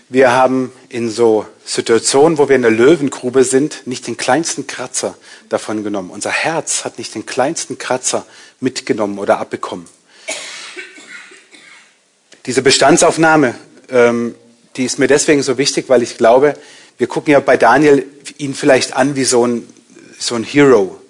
Wir 0.08 0.32
haben 0.32 0.72
in 0.88 1.10
so 1.10 1.46
Situationen, 1.64 2.38
wo 2.38 2.48
wir 2.48 2.56
in 2.56 2.62
der 2.62 2.72
Löwengrube 2.72 3.44
sind, 3.44 3.86
nicht 3.86 4.08
den 4.08 4.16
kleinsten 4.16 4.66
Kratzer 4.66 5.16
davon 5.48 5.84
genommen. 5.84 6.10
Unser 6.10 6.30
Herz 6.30 6.84
hat 6.84 6.98
nicht 6.98 7.14
den 7.14 7.24
kleinsten 7.24 7.78
Kratzer 7.78 8.26
mitgenommen 8.58 9.20
oder 9.20 9.38
abbekommen. 9.38 9.86
Diese 12.46 12.62
Bestandsaufnahme, 12.62 13.54
ähm, 13.88 14.34
die 14.74 14.84
ist 14.84 14.98
mir 14.98 15.06
deswegen 15.06 15.44
so 15.44 15.58
wichtig, 15.58 15.88
weil 15.88 16.02
ich 16.02 16.18
glaube, 16.18 16.56
wir 16.98 17.06
gucken 17.06 17.32
ja 17.32 17.38
bei 17.38 17.56
Daniel 17.56 18.04
ihn 18.38 18.54
vielleicht 18.54 18.94
an 18.94 19.14
wie 19.14 19.24
so 19.24 19.46
ein, 19.46 19.68
so 20.18 20.34
ein 20.34 20.42
Hero. 20.42 21.00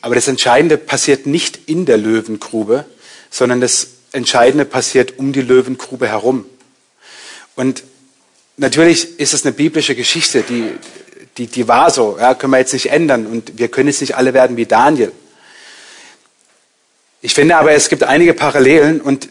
Aber 0.00 0.14
das 0.14 0.28
Entscheidende 0.28 0.78
passiert 0.78 1.26
nicht 1.26 1.68
in 1.68 1.84
der 1.84 1.98
Löwengrube, 1.98 2.86
sondern 3.34 3.60
das 3.60 3.88
Entscheidende 4.12 4.64
passiert 4.64 5.18
um 5.18 5.32
die 5.32 5.42
Löwengrube 5.42 6.06
herum. 6.06 6.46
Und 7.56 7.82
natürlich 8.56 9.18
ist 9.18 9.34
es 9.34 9.44
eine 9.44 9.52
biblische 9.52 9.96
Geschichte, 9.96 10.42
die, 10.42 10.70
Die, 11.36 11.48
die 11.48 11.66
war 11.66 11.90
so, 11.90 12.16
ja, 12.16 12.34
können 12.34 12.52
wir 12.52 12.60
jetzt 12.60 12.72
nicht 12.72 12.90
ändern 12.90 13.26
und 13.26 13.58
wir 13.58 13.66
können 13.66 13.88
jetzt 13.88 14.00
nicht 14.00 14.16
alle 14.16 14.34
werden 14.34 14.56
wie 14.56 14.66
Daniel. 14.66 15.10
Ich 17.22 17.34
finde 17.34 17.56
aber, 17.56 17.72
es 17.72 17.88
gibt 17.88 18.04
einige 18.04 18.34
Parallelen 18.34 19.00
und 19.00 19.28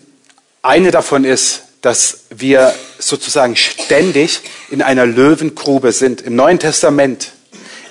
eine 0.62 0.92
davon 0.92 1.24
ist, 1.24 1.64
dass 1.80 2.24
wir 2.30 2.76
sozusagen 3.00 3.56
ständig 3.56 4.42
in 4.70 4.82
einer 4.82 5.06
Löwengrube 5.06 5.94
sind. 5.94 6.22
Im 6.22 6.36
Neuen 6.36 6.60
Testament, 6.60 7.32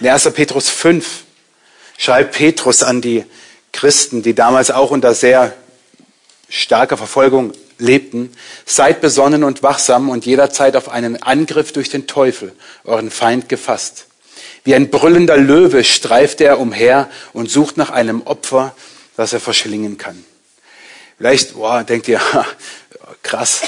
in 0.00 0.08
1. 0.08 0.30
Petrus 0.34 0.68
5, 0.68 1.24
schreibt 1.96 2.36
Petrus 2.36 2.82
an 2.82 3.00
die 3.00 3.24
Christen, 3.72 4.22
die 4.22 4.34
damals 4.34 4.70
auch 4.70 4.90
unter 4.90 5.14
sehr 5.14 5.54
starker 6.52 6.98
Verfolgung 6.98 7.52
lebten, 7.78 8.30
seid 8.66 9.00
besonnen 9.00 9.42
und 9.42 9.62
wachsam 9.62 10.10
und 10.10 10.26
jederzeit 10.26 10.76
auf 10.76 10.90
einen 10.90 11.22
Angriff 11.22 11.72
durch 11.72 11.88
den 11.88 12.06
Teufel, 12.06 12.52
euren 12.84 13.10
Feind, 13.10 13.48
gefasst. 13.48 14.06
Wie 14.62 14.74
ein 14.74 14.90
brüllender 14.90 15.38
Löwe 15.38 15.82
streift 15.82 16.42
er 16.42 16.60
umher 16.60 17.10
und 17.32 17.50
sucht 17.50 17.78
nach 17.78 17.88
einem 17.88 18.22
Opfer, 18.22 18.74
das 19.16 19.32
er 19.32 19.40
verschlingen 19.40 19.96
kann. 19.96 20.22
Vielleicht 21.16 21.54
boah, 21.54 21.84
denkt 21.84 22.06
ihr, 22.06 22.20
krass, 23.22 23.62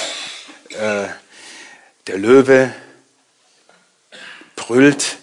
äh, 0.70 1.06
der 2.06 2.18
Löwe 2.18 2.72
brüllt, 4.56 5.16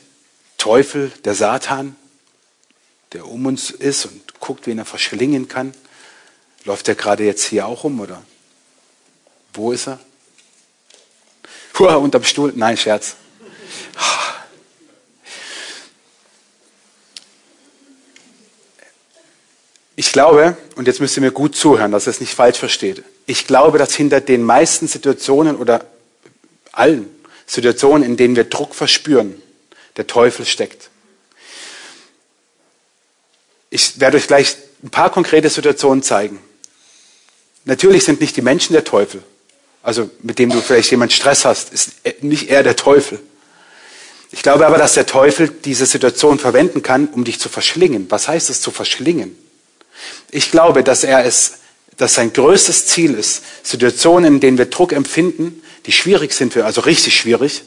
Teufel, 0.58 1.12
der 1.26 1.36
Satan, 1.36 1.96
der 3.14 3.28
um 3.28 3.46
uns 3.46 3.70
ist 3.70 4.06
und 4.06 4.40
guckt, 4.40 4.66
wen 4.66 4.80
er 4.80 4.86
verschlingen 4.86 5.48
kann. 5.48 5.74
Läuft 6.66 6.88
er 6.88 6.96
gerade 6.96 7.24
jetzt 7.24 7.44
hier 7.44 7.66
auch 7.66 7.84
rum 7.84 8.00
oder 8.00 8.22
wo 9.54 9.72
ist 9.72 9.88
er? 9.88 10.00
Puh, 11.74 11.88
unterm 11.88 12.24
Stuhl? 12.24 12.54
Nein, 12.56 12.78
Scherz. 12.78 13.16
Ich 19.96 20.12
glaube, 20.12 20.58
und 20.76 20.88
jetzt 20.88 21.00
müsst 21.00 21.18
ihr 21.18 21.22
mir 21.22 21.32
gut 21.32 21.56
zuhören, 21.56 21.92
dass 21.92 22.08
ihr 22.08 22.12
es 22.12 22.20
nicht 22.20 22.34
falsch 22.34 22.58
versteht. 22.58 23.04
Ich 23.26 23.46
glaube, 23.46 23.78
dass 23.78 23.94
hinter 23.94 24.20
den 24.20 24.44
meisten 24.44 24.88
Situationen 24.88 25.56
oder 25.56 25.86
allen 26.72 27.10
Situationen, 27.46 28.04
in 28.04 28.18
denen 28.18 28.36
wir 28.36 28.46
Druck 28.46 28.74
verspüren, 28.74 29.42
der 29.98 30.08
Teufel 30.08 30.46
steckt. 30.46 30.90
Ich 33.70 34.00
werde 34.00 34.18
euch 34.18 34.28
gleich 34.28 34.58
ein 34.84 34.90
paar 34.90 35.12
konkrete 35.12 35.50
Situationen 35.50 36.04
zeigen. 36.04 36.40
Natürlich 37.66 38.04
sind 38.04 38.22
nicht 38.22 38.36
die 38.38 38.42
Menschen 38.42 38.74
der 38.74 38.84
Teufel. 38.84 39.22
Also 39.84 40.10
mit 40.22 40.40
dem 40.40 40.50
du 40.50 40.62
vielleicht 40.62 40.92
jemand 40.92 41.12
Stress 41.14 41.46
hast, 41.46 41.74
ist 41.74 41.92
nicht 42.22 42.50
er 42.50 42.64
der 42.64 42.76
Teufel. 42.76 43.20
Ich 44.32 44.44
glaube 44.44 44.66
aber, 44.66 44.78
dass 44.78 44.94
der 44.94 45.06
Teufel 45.06 45.50
diese 45.50 45.86
Situation 45.86 46.40
verwenden 46.40 46.84
kann, 46.84 47.08
um 47.08 47.24
dich 47.24 47.40
zu 47.40 47.50
verschlingen. 47.50 48.06
Was 48.10 48.28
heißt 48.28 48.50
es 48.50 48.62
zu 48.62 48.72
verschlingen? 48.72 49.36
Ich 50.30 50.52
glaube, 50.52 50.84
dass 50.84 51.04
er 51.04 51.26
es, 51.26 51.60
dass 51.98 52.14
sein 52.14 52.32
größtes 52.32 52.88
Ziel 52.88 53.14
ist, 53.14 53.44
Situationen, 53.64 54.36
in 54.36 54.40
denen 54.40 54.58
wir 54.58 54.68
Druck 54.68 54.94
empfinden, 54.94 55.62
die 55.86 55.92
schwierig 55.92 56.34
sind 56.34 56.54
für, 56.54 56.66
also 56.66 56.82
richtig 56.82 57.16
schwierig, 57.16 57.64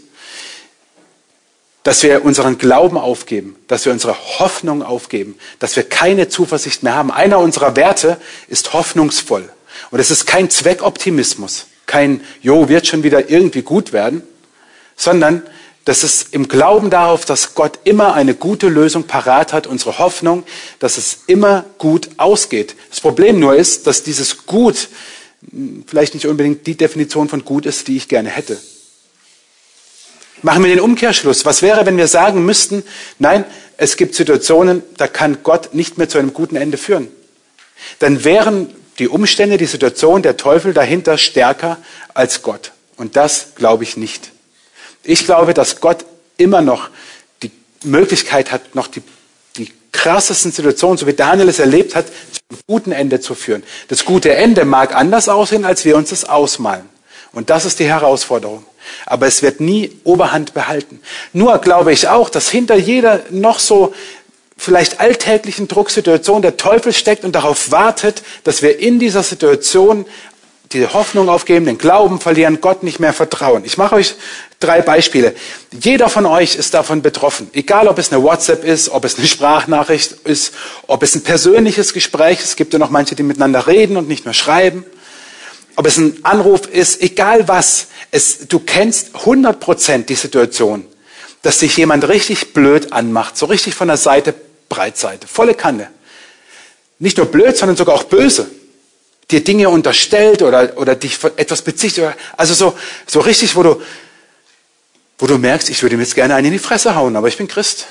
dass 1.82 2.02
wir 2.02 2.24
unseren 2.24 2.56
Glauben 2.56 2.96
aufgeben, 2.96 3.56
dass 3.68 3.84
wir 3.84 3.92
unsere 3.92 4.16
Hoffnung 4.38 4.82
aufgeben, 4.82 5.36
dass 5.58 5.76
wir 5.76 5.82
keine 5.82 6.28
Zuversicht 6.30 6.82
mehr 6.82 6.94
haben. 6.94 7.10
Einer 7.10 7.40
unserer 7.40 7.76
Werte 7.76 8.18
ist 8.48 8.72
hoffnungsvoll. 8.72 9.50
Und 9.90 10.00
es 10.00 10.10
ist 10.10 10.26
kein 10.26 10.50
Zweckoptimismus, 10.50 11.66
kein, 11.86 12.20
jo, 12.42 12.68
wird 12.68 12.86
schon 12.86 13.02
wieder 13.02 13.30
irgendwie 13.30 13.62
gut 13.62 13.92
werden, 13.92 14.22
sondern 14.96 15.42
das 15.84 16.02
ist 16.02 16.32
im 16.32 16.48
Glauben 16.48 16.88
darauf, 16.88 17.26
dass 17.26 17.54
Gott 17.54 17.80
immer 17.84 18.14
eine 18.14 18.34
gute 18.34 18.68
Lösung 18.68 19.04
parat 19.04 19.52
hat, 19.52 19.66
unsere 19.66 19.98
Hoffnung, 19.98 20.44
dass 20.78 20.96
es 20.96 21.18
immer 21.26 21.66
gut 21.76 22.08
ausgeht. 22.16 22.74
Das 22.88 23.00
Problem 23.00 23.38
nur 23.38 23.54
ist, 23.54 23.86
dass 23.86 24.02
dieses 24.02 24.46
Gut 24.46 24.88
vielleicht 25.86 26.14
nicht 26.14 26.26
unbedingt 26.26 26.66
die 26.66 26.76
Definition 26.76 27.28
von 27.28 27.44
gut 27.44 27.66
ist, 27.66 27.86
die 27.88 27.98
ich 27.98 28.08
gerne 28.08 28.30
hätte. 28.30 28.58
Machen 30.40 30.64
wir 30.64 30.70
den 30.70 30.80
Umkehrschluss. 30.80 31.44
Was 31.44 31.60
wäre, 31.60 31.84
wenn 31.84 31.98
wir 31.98 32.08
sagen 32.08 32.44
müssten, 32.44 32.82
nein, 33.18 33.44
es 33.76 33.96
gibt 33.96 34.14
Situationen, 34.14 34.82
da 34.96 35.06
kann 35.06 35.38
Gott 35.42 35.74
nicht 35.74 35.98
mehr 35.98 36.08
zu 36.08 36.18
einem 36.18 36.32
guten 36.32 36.56
Ende 36.56 36.78
führen. 36.78 37.08
Dann 37.98 38.24
wären 38.24 38.68
die 38.98 39.08
Umstände, 39.08 39.56
die 39.56 39.66
Situation, 39.66 40.22
der 40.22 40.36
Teufel 40.36 40.72
dahinter 40.72 41.18
stärker 41.18 41.78
als 42.12 42.42
Gott. 42.42 42.72
Und 42.96 43.16
das 43.16 43.54
glaube 43.56 43.84
ich 43.84 43.96
nicht. 43.96 44.30
Ich 45.02 45.24
glaube, 45.24 45.54
dass 45.54 45.80
Gott 45.80 46.04
immer 46.36 46.60
noch 46.60 46.90
die 47.42 47.50
Möglichkeit 47.82 48.52
hat, 48.52 48.74
noch 48.74 48.86
die, 48.86 49.02
die 49.56 49.70
krassesten 49.92 50.52
Situationen, 50.52 50.96
so 50.96 51.06
wie 51.06 51.12
Daniel 51.12 51.48
es 51.48 51.58
erlebt 51.58 51.94
hat, 51.94 52.06
zu 52.06 52.40
einem 52.50 52.60
guten 52.66 52.92
Ende 52.92 53.20
zu 53.20 53.34
führen. 53.34 53.64
Das 53.88 54.04
gute 54.04 54.34
Ende 54.34 54.64
mag 54.64 54.94
anders 54.94 55.28
aussehen, 55.28 55.64
als 55.64 55.84
wir 55.84 55.96
uns 55.96 56.10
das 56.10 56.24
ausmalen. 56.24 56.88
Und 57.32 57.50
das 57.50 57.64
ist 57.64 57.80
die 57.80 57.86
Herausforderung. 57.86 58.64
Aber 59.06 59.26
es 59.26 59.42
wird 59.42 59.60
nie 59.60 59.90
Oberhand 60.04 60.54
behalten. 60.54 61.00
Nur 61.32 61.58
glaube 61.58 61.92
ich 61.92 62.08
auch, 62.08 62.30
dass 62.30 62.48
hinter 62.48 62.76
jeder 62.76 63.20
noch 63.30 63.58
so 63.58 63.94
vielleicht 64.56 65.00
alltäglichen 65.00 65.68
Drucksituation 65.68 66.42
der 66.42 66.56
Teufel 66.56 66.92
steckt 66.92 67.24
und 67.24 67.32
darauf 67.32 67.70
wartet, 67.70 68.22
dass 68.44 68.62
wir 68.62 68.78
in 68.78 68.98
dieser 68.98 69.22
Situation 69.22 70.06
die 70.72 70.86
Hoffnung 70.86 71.28
aufgeben, 71.28 71.66
den 71.66 71.78
Glauben 71.78 72.20
verlieren, 72.20 72.60
Gott 72.60 72.82
nicht 72.82 72.98
mehr 72.98 73.12
vertrauen. 73.12 73.64
Ich 73.64 73.78
mache 73.78 73.94
euch 73.96 74.14
drei 74.58 74.82
Beispiele. 74.82 75.34
Jeder 75.70 76.08
von 76.08 76.26
euch 76.26 76.56
ist 76.56 76.74
davon 76.74 77.02
betroffen. 77.02 77.48
Egal, 77.52 77.86
ob 77.86 77.98
es 77.98 78.12
eine 78.12 78.22
WhatsApp 78.22 78.64
ist, 78.64 78.88
ob 78.88 79.04
es 79.04 79.18
eine 79.18 79.26
Sprachnachricht 79.26 80.12
ist, 80.24 80.52
ob 80.86 81.02
es 81.02 81.14
ein 81.14 81.22
persönliches 81.22 81.92
Gespräch 81.92 82.40
ist. 82.40 82.46
Es 82.46 82.56
gibt 82.56 82.72
ja 82.72 82.78
noch 82.78 82.90
manche, 82.90 83.14
die 83.14 83.22
miteinander 83.22 83.66
reden 83.66 83.96
und 83.96 84.08
nicht 84.08 84.24
nur 84.24 84.34
schreiben. 84.34 84.84
Ob 85.76 85.86
es 85.86 85.96
ein 85.96 86.18
Anruf 86.24 86.66
ist, 86.66 87.02
egal 87.02 87.46
was. 87.46 87.88
Es, 88.10 88.46
du 88.48 88.58
kennst 88.60 89.14
100 89.14 89.60
Prozent 89.60 90.08
die 90.08 90.14
Situation, 90.14 90.86
dass 91.44 91.60
sich 91.60 91.76
jemand 91.76 92.08
richtig 92.08 92.52
blöd 92.52 92.92
anmacht, 92.92 93.36
so 93.36 93.46
richtig 93.46 93.74
von 93.74 93.86
der 93.86 93.98
Seite, 93.98 94.34
Breitseite, 94.68 95.28
volle 95.28 95.54
Kanne. 95.54 95.88
Nicht 96.98 97.18
nur 97.18 97.26
blöd, 97.26 97.56
sondern 97.56 97.76
sogar 97.76 97.94
auch 97.94 98.04
böse 98.04 98.50
dir 99.30 99.42
Dinge 99.42 99.68
unterstellt 99.68 100.42
oder, 100.42 100.76
oder 100.76 100.94
dich 100.94 101.18
etwas 101.36 101.62
bezichtigt. 101.62 102.06
Also 102.36 102.54
so, 102.54 102.76
so 103.06 103.20
richtig, 103.20 103.56
wo 103.56 103.62
du, 103.62 103.80
wo 105.18 105.26
du 105.26 105.38
merkst, 105.38 105.70
ich 105.70 105.82
würde 105.82 105.96
ihm 105.96 106.00
jetzt 106.00 106.14
gerne 106.14 106.34
einen 106.34 106.48
in 106.48 106.52
die 106.52 106.58
Fresse 106.58 106.94
hauen, 106.94 107.16
aber 107.16 107.28
ich 107.28 107.36
bin 107.36 107.48
Christ. 107.48 107.86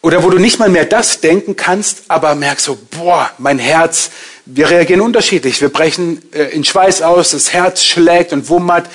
Oder 0.00 0.22
wo 0.22 0.30
du 0.30 0.38
nicht 0.38 0.58
mal 0.58 0.68
mehr 0.68 0.84
das 0.84 1.20
denken 1.20 1.56
kannst, 1.56 2.04
aber 2.08 2.34
merkst 2.34 2.66
so, 2.66 2.78
boah, 2.90 3.30
mein 3.38 3.58
Herz, 3.58 4.10
wir 4.46 4.70
reagieren 4.70 5.00
unterschiedlich. 5.00 5.60
Wir 5.60 5.70
brechen 5.70 6.22
äh, 6.32 6.44
in 6.54 6.64
Schweiß 6.64 7.02
aus, 7.02 7.32
das 7.32 7.52
Herz 7.52 7.84
schlägt 7.84 8.32
und 8.32 8.48
wummert, 8.48 8.88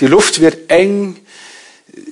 die 0.00 0.06
Luft 0.06 0.40
wird 0.40 0.70
eng, 0.70 1.16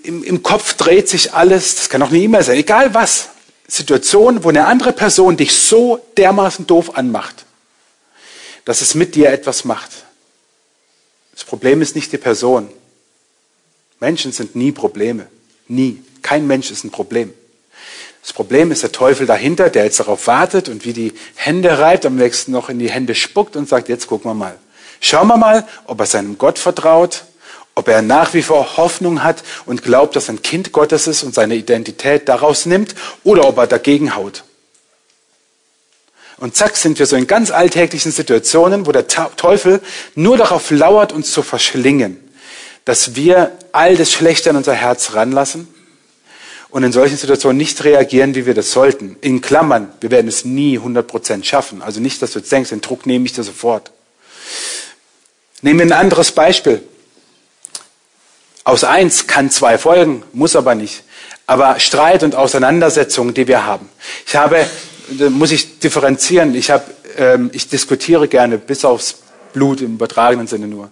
im, 0.02 0.23
im 0.23 0.42
Kopf 0.42 0.75
dreht 0.75 1.09
sich 1.09 1.33
alles, 1.33 1.76
das 1.76 1.88
kann 1.88 2.02
auch 2.02 2.11
eine 2.11 2.18
E-Mail 2.18 2.42
sein, 2.42 2.57
egal 2.57 2.95
was. 2.95 3.30
Situation, 3.71 4.45
wo 4.45 4.49
eine 4.49 4.66
andere 4.66 4.92
Person 4.92 5.37
dich 5.37 5.54
so 5.54 6.00
dermaßen 6.16 6.66
doof 6.66 6.97
anmacht, 6.97 7.45
dass 8.64 8.80
es 8.80 8.95
mit 8.95 9.14
dir 9.14 9.30
etwas 9.30 9.64
macht. 9.66 9.90
Das 11.33 11.45
Problem 11.45 11.83
ist 11.83 11.95
nicht 11.95 12.11
die 12.11 12.18
Person. 12.18 12.68
Menschen 14.00 14.33
sind 14.33 14.57
nie 14.57 14.73
Probleme. 14.73 15.26
Nie. 15.68 16.02
Kein 16.23 16.47
Mensch 16.47 16.71
ist 16.71 16.85
ein 16.85 16.90
Problem. 16.90 17.33
Das 18.28 18.35
Problem 18.35 18.70
ist 18.70 18.82
der 18.82 18.92
Teufel 18.92 19.26
dahinter, 19.26 19.70
der 19.70 19.85
jetzt 19.85 20.00
darauf 20.00 20.26
wartet 20.26 20.68
und 20.68 20.85
wie 20.85 20.92
die 20.92 21.14
Hände 21.35 21.78
reibt, 21.78 22.04
am 22.04 22.16
nächsten 22.16 22.52
noch 22.52 22.68
in 22.68 22.78
die 22.78 22.90
Hände 22.90 23.14
spuckt 23.14 23.56
und 23.56 23.66
sagt, 23.66 23.88
jetzt 23.88 24.06
gucken 24.06 24.30
wir 24.30 24.35
mal. 24.35 24.58
Schauen 25.00 25.28
wir 25.28 25.38
mal, 25.38 25.66
ob 25.87 25.99
er 25.99 26.04
seinem 26.04 26.37
Gott 26.37 26.58
vertraut, 26.58 27.25
ob 27.75 27.88
er 27.88 28.02
nach 28.02 28.35
wie 28.35 28.42
vor 28.42 28.76
Hoffnung 28.76 29.25
hat 29.25 29.42
und 29.64 29.82
glaubt, 29.82 30.14
dass 30.14 30.28
ein 30.28 30.42
Kind 30.42 30.73
Gottes 30.73 31.06
ist 31.06 31.23
und 31.23 31.35
seine 31.35 31.54
Identität 31.54 32.28
daraus 32.28 32.66
nimmt, 32.66 32.94
oder 33.25 33.49
ob 33.49 33.56
er 33.56 33.66
dagegen 33.66 34.14
haut. 34.14 34.44
Und 36.37 36.54
zack 36.54 36.76
sind 36.76 36.99
wir 36.99 37.06
so 37.06 37.16
in 37.16 37.26
ganz 37.26 37.50
alltäglichen 37.50 38.12
Situationen, 38.12 38.85
wo 38.85 38.92
der 38.92 39.06
Teufel 39.08 39.80
nur 40.14 40.37
darauf 40.37 40.70
lauert, 40.70 41.14
uns 41.14 41.32
zu 41.32 41.42
verschlingen, 41.42 42.23
dass 42.85 43.16
wir 43.16 43.52
all 43.73 43.97
das 43.97 44.12
Schlechte 44.12 44.50
an 44.50 44.56
unser 44.56 44.75
Herz 44.75 45.14
ranlassen 45.14 45.66
und 46.71 46.83
in 46.83 46.93
solchen 46.93 47.17
Situationen 47.17 47.57
nicht 47.57 47.83
reagieren, 47.85 48.35
wie 48.35 48.47
wir 48.47 48.55
das 48.55 48.73
sollten. 48.73 49.17
In 49.21 49.41
Klammern, 49.41 49.89
wir 50.01 50.11
werden 50.11 50.29
es 50.29 50.45
nie 50.45 50.79
100% 50.79 51.45
schaffen. 51.45 51.83
Also 51.83 52.01
nicht, 52.01 52.21
dass 52.21 52.33
du 52.33 52.41
jetzt 52.41 52.53
denkst, 52.53 52.71
den 52.71 52.81
Druck 52.81 53.07
nehme 53.07 53.25
ich 53.25 53.33
dir 53.33 53.43
sofort. 53.43 53.91
Nehmen 55.63 55.79
wir 55.79 55.87
ein 55.87 55.93
anderes 55.93 56.33
Beispiel. 56.33 56.83
Aus 58.65 58.85
eins 58.85 59.27
kann 59.27 59.51
zwei 59.51 59.79
folgen, 59.79 60.23
muss 60.33 60.55
aber 60.55 60.75
nicht. 60.75 61.03
Aber 61.47 61.81
Streit 61.81 62.23
und 62.23 62.35
Auseinandersetzungen, 62.35 63.33
die 63.33 63.49
wir 63.49 63.65
haben. 63.65 63.89
Ich 64.27 64.37
habe, 64.37 64.67
muss 65.31 65.53
ich 65.53 65.79
differenzieren, 65.79 66.55
ich, 66.55 66.71
habe, 66.71 66.85
ähm, 67.17 67.49
ich 67.55 67.69
diskutiere 67.69 68.29
gerne 68.29 68.59
bis 68.59 68.85
aufs 68.85 69.21
Blut 69.55 69.81
im 69.81 69.95
übertragenen 69.95 70.47
Sinne 70.47 70.69
nur. 70.69 70.91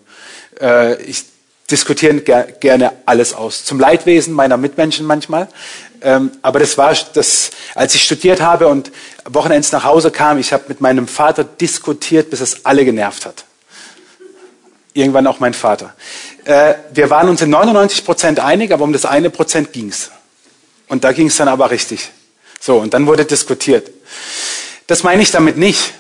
Äh, 0.59 1.03
ich 1.03 1.27
diskutieren 1.71 2.25
ger 2.25 2.45
gerne 2.45 2.93
alles 3.07 3.35
aus. 3.35 3.65
Zum 3.65 3.81
Leidwesen 3.81 4.33
meiner 4.33 4.57
Mitmenschen 4.57 5.07
manchmal. 5.07 5.49
Ähm, 6.01 6.31
aber 6.43 6.61
das 6.61 6.79
war 6.79 6.95
das, 7.15 7.51
als 7.75 7.95
ich 7.95 8.05
studiert 8.05 8.41
habe 8.41 8.69
und 8.69 8.93
Wochenends 9.25 9.73
nach 9.73 9.85
Hause 9.85 10.11
kam, 10.11 10.39
ich 10.39 10.53
habe 10.53 10.65
mit 10.69 10.81
meinem 10.81 11.09
Vater 11.09 11.43
diskutiert, 11.43 12.31
bis 12.31 12.41
es 12.41 12.65
alle 12.65 12.85
genervt 12.85 13.27
hat. 13.27 13.45
Irgendwann 14.93 15.27
auch 15.27 15.41
mein 15.41 15.55
Vater. 15.55 15.95
Äh, 16.45 16.75
wir 16.93 17.11
waren 17.11 17.29
uns 17.29 17.43
in 17.43 17.51
99 17.51 18.05
Prozent 18.05 18.41
einig, 18.41 18.73
aber 18.73 18.85
um 18.85 18.93
das 18.93 19.05
eine 19.05 19.31
Prozent 19.31 19.73
ging's. 19.73 20.11
Und 20.89 21.03
da 21.03 21.13
ging's 21.13 21.37
dann 21.37 21.49
aber 21.49 21.71
richtig. 21.71 22.11
So, 22.61 22.79
und 22.79 22.95
dann 22.95 23.07
wurde 23.07 23.25
diskutiert. 23.25 23.91
Das 24.87 25.03
meine 25.03 25.23
ich 25.23 25.31
damit 25.31 25.57
nicht. 25.57 25.95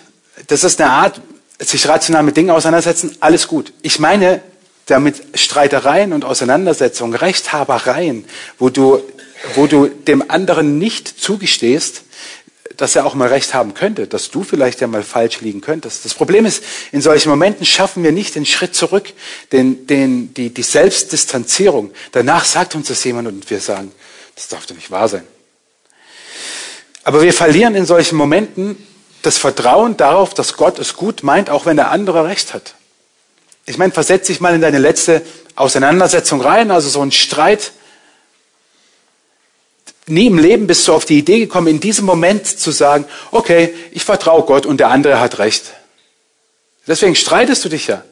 Das 0.46 0.62
ist 0.62 0.80
eine 0.80 0.90
Art, 0.90 1.20
sich 1.58 1.88
rational 1.88 2.23
mit 2.23 2.37
Dingen 2.37 2.50
auseinandersetzen, 2.50 3.16
alles 3.20 3.49
gut. 3.49 3.73
Ich 3.82 3.99
meine 3.99 4.42
damit 4.86 5.22
Streitereien 5.34 6.12
und 6.12 6.24
Auseinandersetzungen, 6.24 7.14
Rechthabereien, 7.14 8.24
wo 8.58 8.70
du, 8.70 9.02
wo 9.54 9.66
du 9.66 9.88
dem 9.88 10.30
anderen 10.30 10.78
nicht 10.78 11.20
zugestehst, 11.20 12.04
dass 12.76 12.94
er 12.94 13.06
auch 13.06 13.14
mal 13.14 13.28
recht 13.28 13.54
haben 13.54 13.74
könnte, 13.74 14.06
dass 14.06 14.30
du 14.30 14.42
vielleicht 14.42 14.80
ja 14.80 14.86
mal 14.86 15.02
falsch 15.02 15.40
liegen 15.40 15.60
könntest. 15.60 16.04
Das 16.04 16.14
Problem 16.14 16.44
ist, 16.44 16.62
in 16.92 17.00
solchen 17.00 17.30
Momenten 17.30 17.64
schaffen 17.64 18.02
wir 18.02 18.12
nicht 18.12 18.34
den 18.34 18.46
Schritt 18.46 18.74
zurück, 18.74 19.12
den, 19.52 19.86
den, 19.86 20.34
die, 20.34 20.52
die 20.52 20.62
Selbstdistanzierung. 20.62 21.90
Danach 22.12 22.44
sagt 22.44 22.74
uns 22.74 22.88
das 22.88 23.02
jemand 23.04 23.28
und 23.28 23.48
wir 23.50 23.60
sagen, 23.60 23.92
das 24.34 24.48
darf 24.48 24.66
doch 24.66 24.74
nicht 24.74 24.90
wahr 24.90 25.08
sein. 25.08 25.24
Aber 27.02 27.22
wir 27.22 27.32
verlieren 27.32 27.74
in 27.74 27.86
solchen 27.86 28.16
Momenten 28.16 28.76
das 29.22 29.38
Vertrauen 29.38 29.96
darauf, 29.96 30.34
dass 30.34 30.56
Gott 30.56 30.78
es 30.78 30.94
gut 30.94 31.22
meint, 31.22 31.50
auch 31.50 31.66
wenn 31.66 31.76
der 31.76 31.90
andere 31.90 32.24
recht 32.24 32.52
hat. 32.52 32.75
Ich 33.66 33.78
meine, 33.78 33.92
versetz 33.92 34.28
dich 34.28 34.40
mal 34.40 34.54
in 34.54 34.61
deine 34.61 34.78
letzte 34.78 35.23
Auseinandersetzung 35.56 36.40
rein, 36.40 36.70
also 36.70 36.88
so 36.88 37.02
ein 37.02 37.11
Streit. 37.11 37.73
Nie 40.06 40.26
im 40.26 40.38
Leben 40.38 40.68
bist 40.68 40.87
du 40.87 40.94
auf 40.94 41.04
die 41.04 41.18
Idee 41.18 41.40
gekommen, 41.40 41.66
in 41.66 41.80
diesem 41.80 42.06
Moment 42.06 42.46
zu 42.46 42.70
sagen, 42.70 43.06
okay, 43.32 43.75
ich 43.90 44.04
vertraue 44.04 44.44
Gott 44.44 44.66
und 44.66 44.78
der 44.78 44.88
andere 44.88 45.18
hat 45.18 45.40
recht. 45.40 45.73
Deswegen 46.87 47.16
streitest 47.16 47.64
du 47.64 47.68
dich 47.68 47.88
ja. 47.88 48.04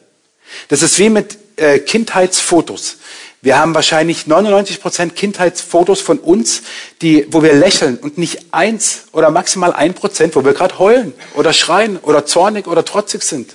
Das 0.67 0.81
ist 0.81 0.99
wie 0.99 1.09
mit 1.09 1.37
äh, 1.55 1.79
Kindheitsfotos. 1.79 2.97
Wir 3.41 3.57
haben 3.57 3.73
wahrscheinlich 3.75 4.27
99 4.27 4.81
Prozent 4.81 5.15
Kindheitsfotos 5.15 6.01
von 6.01 6.19
uns, 6.19 6.63
die, 7.01 7.27
wo 7.29 7.43
wir 7.43 7.53
lächeln 7.53 7.97
und 7.97 8.17
nicht 8.17 8.39
eins 8.51 9.03
oder 9.13 9.29
maximal 9.29 9.71
ein 9.71 9.93
Prozent, 9.93 10.35
wo 10.35 10.43
wir 10.43 10.53
gerade 10.53 10.79
heulen 10.79 11.13
oder 11.35 11.53
schreien 11.53 11.97
oder 11.97 12.25
zornig 12.25 12.67
oder 12.67 12.83
trotzig 12.83 13.23
sind. 13.23 13.53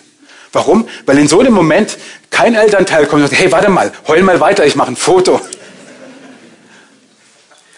Warum? 0.53 0.89
Weil 1.07 1.19
in 1.19 1.29
so 1.29 1.41
einem 1.41 1.55
Moment 1.55 1.97
kein 2.31 2.55
Elternteil 2.55 3.07
kommt 3.07 3.23
und 3.23 3.29
sagt, 3.29 3.41
hey, 3.41 3.53
warte 3.53 3.71
mal, 3.71 3.93
heul 4.09 4.23
mal 4.23 4.41
weiter, 4.41 4.67
ich 4.67 4.75
mache 4.75 4.93
ein 4.93 4.97
Foto. 4.97 5.41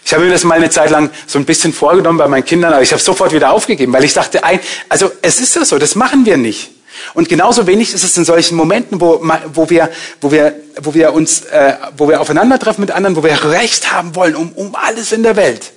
Ich 0.04 0.12
habe 0.12 0.24
mir 0.24 0.30
das 0.30 0.44
mal 0.44 0.54
eine 0.54 0.70
Zeit 0.70 0.90
lang 0.90 1.10
so 1.26 1.38
ein 1.38 1.44
bisschen 1.44 1.72
vorgenommen 1.72 2.18
bei 2.18 2.28
meinen 2.28 2.44
Kindern, 2.44 2.72
aber 2.72 2.82
ich 2.82 2.92
habe 2.92 3.02
sofort 3.02 3.32
wieder 3.32 3.52
aufgegeben, 3.52 3.92
weil 3.92 4.04
ich 4.04 4.12
dachte, 4.12 4.44
ein, 4.44 4.60
also 4.88 5.10
es 5.22 5.40
ist 5.40 5.54
ja 5.54 5.64
so, 5.64 5.78
das 5.78 5.94
machen 5.94 6.26
wir 6.26 6.36
nicht. 6.36 6.70
Und 7.14 7.28
genauso 7.28 7.66
wenig 7.66 7.94
ist 7.94 8.04
es 8.04 8.16
in 8.16 8.24
solchen 8.24 8.56
Momenten, 8.56 9.00
wo, 9.00 9.22
wo, 9.54 9.70
wir, 9.70 9.90
wo, 10.20 10.30
wir, 10.30 10.54
wo 10.82 10.94
wir 10.94 11.12
uns, 11.12 11.42
äh, 11.46 11.74
wo 11.96 12.08
wir 12.08 12.20
aufeinandertreffen 12.20 12.82
mit 12.82 12.90
anderen, 12.90 13.16
wo 13.16 13.22
wir 13.22 13.42
Recht 13.44 13.92
haben 13.92 14.14
wollen 14.14 14.36
um, 14.36 14.52
um 14.52 14.74
alles 14.74 15.12
in 15.12 15.22
der 15.22 15.36
Welt. 15.36 15.72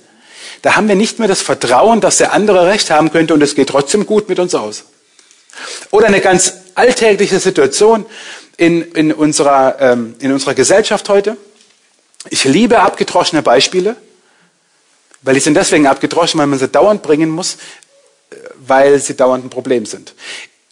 Da 0.62 0.76
haben 0.76 0.88
wir 0.88 0.96
nicht 0.96 1.18
mehr 1.18 1.28
das 1.28 1.42
Vertrauen, 1.42 2.00
dass 2.00 2.18
der 2.18 2.32
andere 2.32 2.66
Recht 2.66 2.90
haben 2.90 3.10
könnte 3.10 3.34
und 3.34 3.42
es 3.42 3.54
geht 3.54 3.68
trotzdem 3.68 4.06
gut 4.06 4.28
mit 4.28 4.38
uns 4.38 4.54
aus. 4.54 4.84
Oder 5.90 6.08
eine 6.08 6.20
ganz 6.20 6.52
alltägliche 6.76 7.40
Situation 7.40 8.06
in, 8.56 8.82
in, 8.92 9.12
unserer, 9.12 9.76
ähm, 9.80 10.14
in 10.20 10.32
unserer 10.32 10.54
Gesellschaft 10.54 11.08
heute. 11.08 11.36
Ich 12.30 12.44
liebe 12.44 12.80
abgedroschene 12.80 13.42
Beispiele, 13.42 13.96
weil 15.22 15.34
die 15.34 15.40
sind 15.40 15.54
deswegen 15.54 15.86
abgedroschen, 15.86 16.38
weil 16.38 16.46
man 16.46 16.58
sie 16.58 16.68
dauernd 16.68 17.02
bringen 17.02 17.30
muss, 17.30 17.54
äh, 18.30 18.36
weil 18.66 19.00
sie 19.00 19.16
dauernd 19.16 19.44
ein 19.44 19.50
Problem 19.50 19.86
sind. 19.86 20.14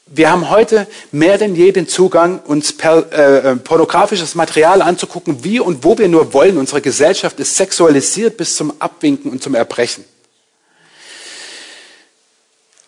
Wir 0.06 0.30
haben 0.30 0.50
heute 0.50 0.86
mehr 1.12 1.38
denn 1.38 1.56
je 1.56 1.72
den 1.72 1.88
Zugang, 1.88 2.40
uns 2.40 2.76
per, 2.76 3.10
äh, 3.10 3.52
äh, 3.52 3.56
pornografisches 3.56 4.34
Material 4.34 4.82
anzugucken, 4.82 5.42
wie 5.42 5.58
und 5.58 5.82
wo 5.82 5.96
wir 5.96 6.08
nur 6.08 6.34
wollen. 6.34 6.58
Unsere 6.58 6.82
Gesellschaft 6.82 7.40
ist 7.40 7.56
sexualisiert 7.56 8.36
bis 8.36 8.56
zum 8.56 8.80
Abwinken 8.80 9.30
und 9.30 9.42
zum 9.42 9.54
Erbrechen. 9.54 10.04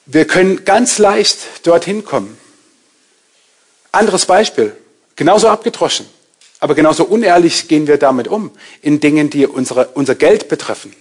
Wir 0.05 0.27
können 0.27 0.65
ganz 0.65 0.99
leicht 0.99 1.39
dorthin 1.65 2.05
kommen. 2.05 2.39
Anderes 3.97 4.27
Beispiel, 4.27 4.77
genauso 5.17 5.49
abgedroschen, 5.49 6.07
aber 6.61 6.75
genauso 6.75 7.05
unehrlich 7.05 7.69
gehen 7.69 7.87
wir 7.87 7.99
damit 7.99 8.29
um 8.29 8.51
in 8.83 9.01
Dingen, 9.01 9.31
die 9.31 9.47
unsere, 9.47 9.89
unser 9.89 10.15
Geld 10.15 10.49
betreffen 10.49 10.95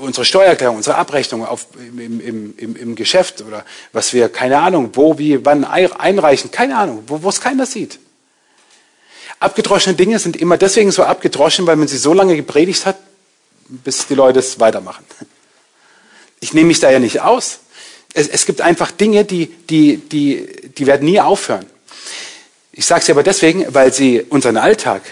unsere 0.00 0.24
Steuererklärung, 0.24 0.76
unsere 0.76 0.96
Abrechnung 0.96 1.44
auf, 1.44 1.66
im, 1.78 2.20
im, 2.20 2.54
im, 2.56 2.76
im 2.76 2.94
Geschäft 2.94 3.42
oder 3.42 3.64
was 3.92 4.12
wir, 4.12 4.28
keine 4.28 4.58
Ahnung, 4.58 4.90
wo, 4.94 5.18
wie, 5.18 5.44
wann 5.44 5.64
einreichen, 5.64 6.50
keine 6.50 6.76
Ahnung, 6.76 7.04
wo 7.06 7.28
es 7.28 7.40
keiner 7.40 7.66
sieht. 7.66 7.98
Abgedroschene 9.38 9.96
Dinge 9.96 10.18
sind 10.18 10.36
immer 10.36 10.58
deswegen 10.58 10.90
so 10.90 11.02
abgedroschen, 11.02 11.66
weil 11.66 11.76
man 11.76 11.88
sie 11.88 11.96
so 11.96 12.12
lange 12.12 12.36
gepredigt 12.36 12.84
hat, 12.84 12.98
bis 13.68 14.06
die 14.06 14.14
Leute 14.14 14.40
es 14.40 14.60
weitermachen. 14.60 15.04
Ich 16.40 16.52
nehme 16.52 16.68
mich 16.68 16.80
da 16.80 16.90
ja 16.90 16.98
nicht 16.98 17.20
aus. 17.20 17.60
Es, 18.12 18.28
es 18.28 18.44
gibt 18.44 18.60
einfach 18.60 18.90
Dinge, 18.90 19.24
die, 19.24 19.46
die, 19.46 19.96
die, 19.96 20.72
die 20.76 20.86
werden 20.86 21.04
nie 21.04 21.20
aufhören. 21.20 21.64
Ich 22.72 22.86
sage 22.86 23.04
sie 23.04 23.12
aber 23.12 23.22
deswegen, 23.22 23.66
weil 23.74 23.92
sie 23.92 24.22
unseren 24.22 24.56
Alltag, 24.56 25.02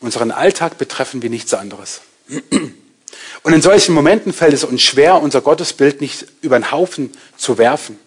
unseren 0.00 0.30
Alltag 0.30 0.78
betreffen 0.78 1.22
wie 1.22 1.28
nichts 1.28 1.52
anderes. 1.54 2.02
Und 3.42 3.52
in 3.52 3.62
solchen 3.62 3.94
Momenten 3.94 4.32
fällt 4.32 4.54
es 4.54 4.64
uns 4.64 4.82
schwer, 4.82 5.20
unser 5.20 5.40
Gottesbild 5.40 6.00
nicht 6.00 6.26
über 6.42 6.58
den 6.58 6.70
Haufen 6.70 7.12
zu 7.36 7.58
werfen. 7.58 7.98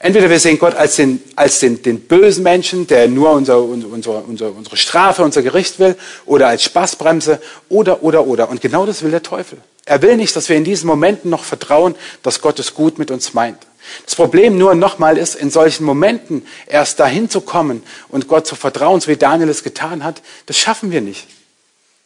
Entweder 0.00 0.28
wir 0.28 0.40
sehen 0.40 0.58
Gott 0.58 0.74
als 0.74 0.96
den, 0.96 1.22
als 1.36 1.60
den, 1.60 1.80
den 1.80 2.00
bösen 2.00 2.42
Menschen, 2.42 2.88
der 2.88 3.06
nur 3.06 3.30
unser, 3.30 3.62
unser, 3.62 4.24
unser, 4.26 4.54
unsere 4.54 4.76
Strafe, 4.76 5.22
unser 5.22 5.42
Gericht 5.42 5.78
will, 5.78 5.94
oder 6.26 6.48
als 6.48 6.64
Spaßbremse, 6.64 7.40
oder, 7.68 8.02
oder, 8.02 8.26
oder. 8.26 8.50
Und 8.50 8.60
genau 8.60 8.84
das 8.84 9.02
will 9.02 9.12
der 9.12 9.22
Teufel. 9.22 9.58
Er 9.84 10.02
will 10.02 10.16
nicht, 10.16 10.34
dass 10.34 10.48
wir 10.48 10.56
in 10.56 10.64
diesen 10.64 10.88
Momenten 10.88 11.30
noch 11.30 11.44
vertrauen, 11.44 11.94
dass 12.24 12.40
Gott 12.40 12.58
es 12.58 12.74
gut 12.74 12.98
mit 12.98 13.12
uns 13.12 13.32
meint. 13.32 13.58
Das 14.04 14.14
Problem 14.14 14.58
nur 14.58 14.74
nochmal 14.74 15.18
ist, 15.18 15.34
in 15.34 15.50
solchen 15.50 15.84
Momenten 15.84 16.46
erst 16.66 17.00
dahin 17.00 17.28
zu 17.28 17.40
kommen 17.40 17.82
und 18.08 18.28
Gott 18.28 18.46
zu 18.46 18.56
vertrauen, 18.56 19.00
so 19.00 19.08
wie 19.08 19.16
Daniel 19.16 19.48
es 19.48 19.62
getan 19.62 20.04
hat, 20.04 20.22
das 20.46 20.58
schaffen 20.58 20.90
wir 20.90 21.00
nicht 21.00 21.26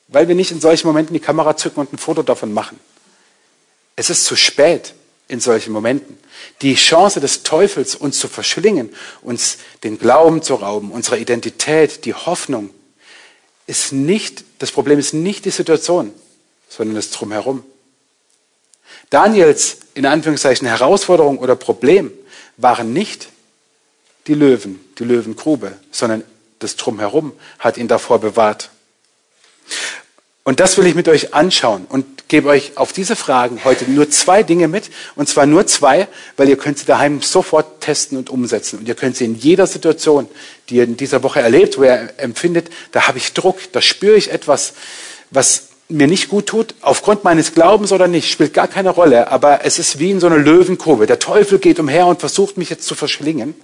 weil 0.08 0.28
wir 0.28 0.34
nicht 0.34 0.50
in 0.50 0.60
solchen 0.60 0.86
Momenten 0.86 1.14
die 1.14 1.20
Kamera 1.20 1.56
zücken 1.56 1.80
und 1.80 1.92
ein 1.92 1.98
Foto 1.98 2.22
davon 2.22 2.52
machen. 2.52 2.78
Es 3.96 4.10
ist 4.10 4.24
zu 4.24 4.36
spät 4.36 4.94
in 5.28 5.40
solchen 5.40 5.72
Momenten. 5.72 6.18
Die 6.62 6.74
Chance 6.74 7.20
des 7.20 7.42
Teufels, 7.42 7.94
uns 7.94 8.18
zu 8.18 8.28
verschlingen, 8.28 8.94
uns 9.22 9.58
den 9.82 9.98
Glauben 9.98 10.42
zu 10.42 10.54
rauben, 10.54 10.92
unsere 10.92 11.18
Identität, 11.18 12.04
die 12.04 12.14
Hoffnung, 12.14 12.70
ist 13.66 13.92
nicht, 13.92 14.44
das 14.60 14.70
Problem 14.70 14.98
ist 14.98 15.12
nicht 15.12 15.44
die 15.44 15.50
Situation, 15.50 16.12
sondern 16.68 16.94
das 16.94 17.10
Drumherum. 17.10 17.64
Daniels, 19.10 19.78
in 19.94 20.06
Anführungszeichen, 20.06 20.66
Herausforderung 20.66 21.38
oder 21.38 21.56
Problem 21.56 22.12
waren 22.56 22.92
nicht 22.92 23.28
die 24.26 24.34
Löwen, 24.34 24.80
die 24.98 25.04
Löwengrube, 25.04 25.72
sondern 25.90 26.24
das 26.58 26.76
Drumherum 26.76 27.32
hat 27.58 27.76
ihn 27.76 27.88
davor 27.88 28.18
bewahrt. 28.18 28.70
Und 30.42 30.60
das 30.60 30.78
will 30.78 30.86
ich 30.86 30.94
mit 30.94 31.08
euch 31.08 31.34
anschauen 31.34 31.86
und 31.88 32.28
gebe 32.28 32.48
euch 32.48 32.76
auf 32.76 32.92
diese 32.92 33.16
Fragen 33.16 33.64
heute 33.64 33.90
nur 33.90 34.10
zwei 34.10 34.44
Dinge 34.44 34.68
mit. 34.68 34.90
Und 35.16 35.28
zwar 35.28 35.44
nur 35.44 35.66
zwei, 35.66 36.06
weil 36.36 36.48
ihr 36.48 36.56
könnt 36.56 36.78
sie 36.78 36.86
daheim 36.86 37.20
sofort 37.20 37.80
testen 37.80 38.16
und 38.16 38.30
umsetzen. 38.30 38.78
Und 38.78 38.86
ihr 38.86 38.94
könnt 38.94 39.16
sie 39.16 39.24
in 39.24 39.34
jeder 39.34 39.66
Situation, 39.66 40.28
die 40.68 40.76
ihr 40.76 40.84
in 40.84 40.96
dieser 40.96 41.24
Woche 41.24 41.40
erlebt, 41.40 41.78
wo 41.78 41.82
ihr 41.82 42.10
empfindet, 42.18 42.70
da 42.92 43.08
habe 43.08 43.18
ich 43.18 43.32
Druck, 43.32 43.58
da 43.72 43.82
spüre 43.82 44.16
ich 44.16 44.30
etwas, 44.30 44.74
was 45.32 45.68
mir 45.88 46.06
nicht 46.06 46.28
gut 46.28 46.46
tut, 46.46 46.74
aufgrund 46.80 47.24
meines 47.24 47.54
Glaubens 47.54 47.92
oder 47.92 48.08
nicht, 48.08 48.30
spielt 48.30 48.54
gar 48.54 48.68
keine 48.68 48.90
Rolle. 48.90 49.30
Aber 49.30 49.64
es 49.64 49.78
ist 49.78 49.98
wie 49.98 50.10
in 50.10 50.20
so 50.20 50.26
einer 50.26 50.38
Löwenkurve. 50.38 51.06
Der 51.06 51.18
Teufel 51.18 51.58
geht 51.58 51.78
umher 51.78 52.06
und 52.06 52.20
versucht 52.20 52.56
mich 52.56 52.70
jetzt 52.70 52.86
zu 52.86 52.94
verschlingen. 52.94 53.54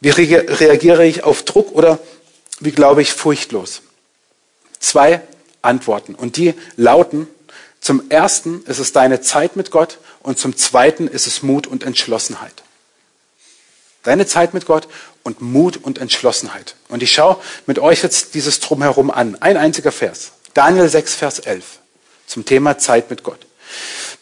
Wie 0.00 0.10
reagiere 0.10 1.06
ich 1.06 1.24
auf 1.24 1.42
Druck 1.42 1.72
oder 1.72 1.98
wie 2.60 2.70
glaube 2.70 3.02
ich 3.02 3.12
furchtlos? 3.12 3.82
zwei 4.80 5.22
Antworten. 5.62 6.14
Und 6.16 6.36
die 6.36 6.54
lauten, 6.76 7.28
zum 7.80 8.10
ersten 8.10 8.64
ist 8.64 8.78
es 8.78 8.92
deine 8.92 9.20
Zeit 9.20 9.56
mit 9.56 9.70
Gott 9.70 9.98
und 10.22 10.38
zum 10.38 10.56
zweiten 10.56 11.06
ist 11.06 11.26
es 11.26 11.42
Mut 11.42 11.66
und 11.66 11.84
Entschlossenheit. 11.84 12.62
Deine 14.02 14.26
Zeit 14.26 14.54
mit 14.54 14.66
Gott 14.66 14.88
und 15.22 15.40
Mut 15.42 15.76
und 15.76 15.98
Entschlossenheit. 15.98 16.74
Und 16.88 17.02
ich 17.02 17.12
schaue 17.12 17.36
mit 17.66 17.78
euch 17.78 18.02
jetzt 18.02 18.34
dieses 18.34 18.60
Drumherum 18.60 19.10
an. 19.10 19.36
Ein 19.40 19.56
einziger 19.56 19.92
Vers. 19.92 20.32
Daniel 20.54 20.88
6, 20.88 21.14
Vers 21.14 21.38
11 21.40 21.78
zum 22.26 22.44
Thema 22.44 22.78
Zeit 22.78 23.10
mit 23.10 23.22
Gott. 23.22 23.40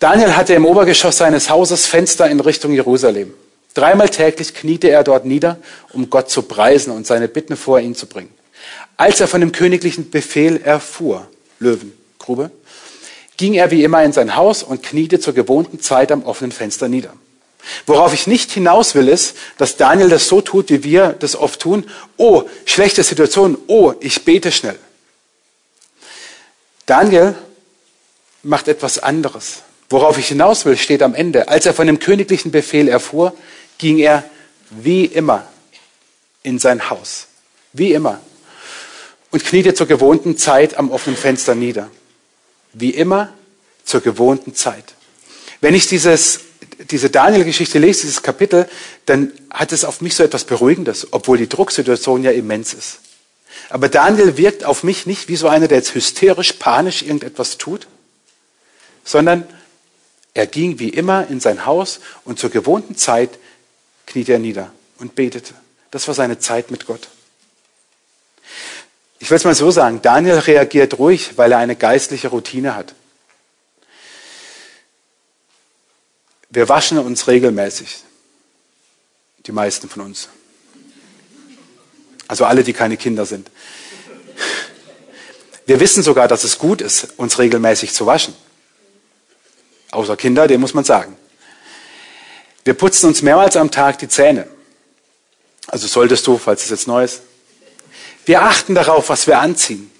Daniel 0.01 0.37
hatte 0.37 0.55
im 0.55 0.65
Obergeschoss 0.65 1.19
seines 1.19 1.51
Hauses 1.51 1.87
Fenster 1.87 2.29
in 2.29 2.41
Richtung 2.41 2.73
Jerusalem. 2.73 3.35
Dreimal 3.75 4.09
täglich 4.09 4.55
kniete 4.55 4.91
er 4.91 5.05
dort 5.05 5.25
nieder, 5.25 5.59
um 5.93 6.11
Gott 6.11 6.31
zu 6.31 6.43
preisen 6.43 6.93
und 6.93 7.07
seine 7.07 7.29
Bitten 7.29 7.57
vor 7.57 7.81
ihn 7.81 7.95
zu 7.95 8.07
bringen. 8.07 8.33
Als 8.97 9.21
er 9.21 9.29
von 9.29 9.41
dem 9.41 9.53
königlichen 9.53 10.11
Befehl 10.11 10.61
erfuhr, 10.63 11.29
Löwengrube, 11.61 12.51
ging 13.37 13.55
er 13.55 13.71
wie 13.71 13.85
immer 13.85 14.03
in 14.03 14.13
sein 14.13 14.35
Haus 14.35 14.63
und 14.63 14.83
kniete 14.83 15.21
zur 15.21 15.35
gewohnten 15.35 15.81
Zeit 15.81 16.11
am 16.11 16.25
offenen 16.25 16.51
Fenster 16.51 16.89
nieder. 16.89 17.13
Worauf 17.87 18.15
ich 18.15 18.27
nicht 18.27 18.51
hinaus 18.51 18.95
will, 18.95 19.09
ist, 19.09 19.37
dass 19.59 19.77
Daniel 19.77 20.09
das 20.09 20.29
so 20.29 20.41
tut, 20.41 20.71
wie 20.71 20.85
wir 20.85 21.15
das 21.19 21.37
oft 21.37 21.61
tun. 21.61 21.89
Oh, 22.17 22.45
schlechte 22.65 23.03
Situation. 23.03 23.59
Oh, 23.67 23.95
ich 24.01 24.25
bete 24.25 24.53
schnell. 24.53 24.79
Daniel 26.87 27.35
macht 28.43 28.69
etwas 28.69 28.99
anderes. 28.99 29.63
Worauf 29.91 30.19
ich 30.19 30.29
hinaus 30.29 30.65
will, 30.65 30.77
steht 30.77 31.03
am 31.03 31.15
Ende. 31.15 31.49
Als 31.49 31.67
er 31.67 31.75
von 31.75 31.87
dem 31.87 31.99
königlichen 31.99 32.51
Befehl 32.51 32.89
erfuhr, 32.89 33.35
ging 33.79 33.99
er 33.99 34.25
wie 34.71 35.05
immer 35.05 35.47
in 36.43 36.59
sein 36.59 36.91
Haus. 36.91 37.27
Wie 37.73 37.93
immer. 37.93 38.21
Und 39.31 39.45
kniete 39.45 39.75
zur 39.75 39.87
gewohnten 39.87 40.37
Zeit 40.37 40.79
am 40.79 40.91
offenen 40.91 41.17
Fenster 41.17 41.55
nieder. 41.55 41.91
Wie 42.73 42.91
immer 42.91 43.33
zur 43.85 44.01
gewohnten 44.01 44.55
Zeit. 44.55 44.95
Wenn 45.61 45.75
ich 45.75 45.89
dieses, 45.89 46.41
diese 46.91 47.11
Daniel-Geschichte 47.11 47.79
lese, 47.79 48.03
dieses 48.03 48.23
Kapitel, 48.23 48.69
dann 49.07 49.33
hat 49.51 49.73
es 49.73 49.85
auf 49.85 50.01
mich 50.01 50.15
so 50.15 50.23
etwas 50.23 50.45
Beruhigendes, 50.45 51.09
obwohl 51.13 51.39
die 51.39 51.49
Drucksituation 51.49 52.23
ja 52.23 52.31
immens 52.31 52.75
ist. 52.75 53.01
Aber 53.71 53.89
Daniel 53.89 54.37
wirkt 54.37 54.65
auf 54.65 54.85
mich 54.85 55.07
nicht 55.07 55.29
wie 55.29 55.37
so 55.37 55.49
einer, 55.49 55.69
der 55.69 55.79
jetzt 55.79 55.95
hysterisch, 55.95 56.55
panisch 56.55 57.03
irgendetwas 57.03 57.59
tut, 57.59 57.87
sondern 59.05 59.47
er 60.35 60.47
ging 60.47 60.79
wie 60.79 60.91
immer 60.91 61.27
in 61.29 61.41
sein 61.41 61.67
Haus 61.67 62.01
und 62.25 62.39
zur 62.39 62.51
gewohnten 62.51 62.97
Zeit 62.97 63.31
kniete 64.07 64.33
er 64.33 64.39
nieder 64.39 64.73
und 64.99 65.15
betete. 65.15 65.55
Das 65.91 66.07
war 66.07 66.15
seine 66.15 66.39
Zeit 66.39 66.71
mit 66.71 66.87
Gott. 66.87 67.09
Ich 69.19 69.31
will 69.31 69.37
es 69.37 69.45
mal 69.45 69.55
so 69.55 69.71
sagen, 69.71 70.01
Daniel 70.01 70.39
reagiert 70.39 70.99
ruhig, 70.99 71.37
weil 71.37 71.53
er 71.53 71.59
eine 71.59 71.77
geistliche 71.77 72.29
Routine 72.29 72.77
hat. 72.77 72.95
Wir 76.51 76.69
waschen 76.69 76.99
uns 76.99 77.27
regelmäßig, 77.27 78.03
die 79.47 79.53
meisten 79.53 79.89
von 79.89 80.03
uns. 80.03 80.29
Also 82.27 82.45
alle, 82.45 82.65
die 82.65 82.73
keine 82.73 82.97
Kinder 82.97 83.27
sind. 83.27 83.51
Wir 85.67 85.81
wissen 85.81 86.03
sogar, 86.03 86.29
dass 86.29 86.45
es 86.45 86.59
gut 86.59 86.81
ist, 86.81 87.19
uns 87.19 87.39
regelmäßig 87.39 87.93
zu 87.93 88.07
waschen. 88.07 88.35
Außer 89.91 90.17
Kinder, 90.17 90.47
dem 90.47 90.61
muss 90.61 90.75
man 90.75 90.85
sagen. 90.85 91.17
Wir 92.65 92.75
putzen 92.75 93.07
uns 93.07 93.23
mehrmals 93.23 93.57
am 93.57 93.71
Tag 93.71 93.99
die 93.99 94.09
Zähne. 94.09 94.49
Also 95.67 95.87
solltest 95.87 96.27
du, 96.27 96.39
falls 96.39 96.65
es 96.65 96.71
jetzt 96.71 96.87
neu 96.87 97.05
ist. 97.05 97.23
Wir 98.25 98.43
achten 98.43 98.75
darauf, 98.75 99.09
was 99.09 99.27
wir 99.27 99.39
anziehen. 99.39 99.91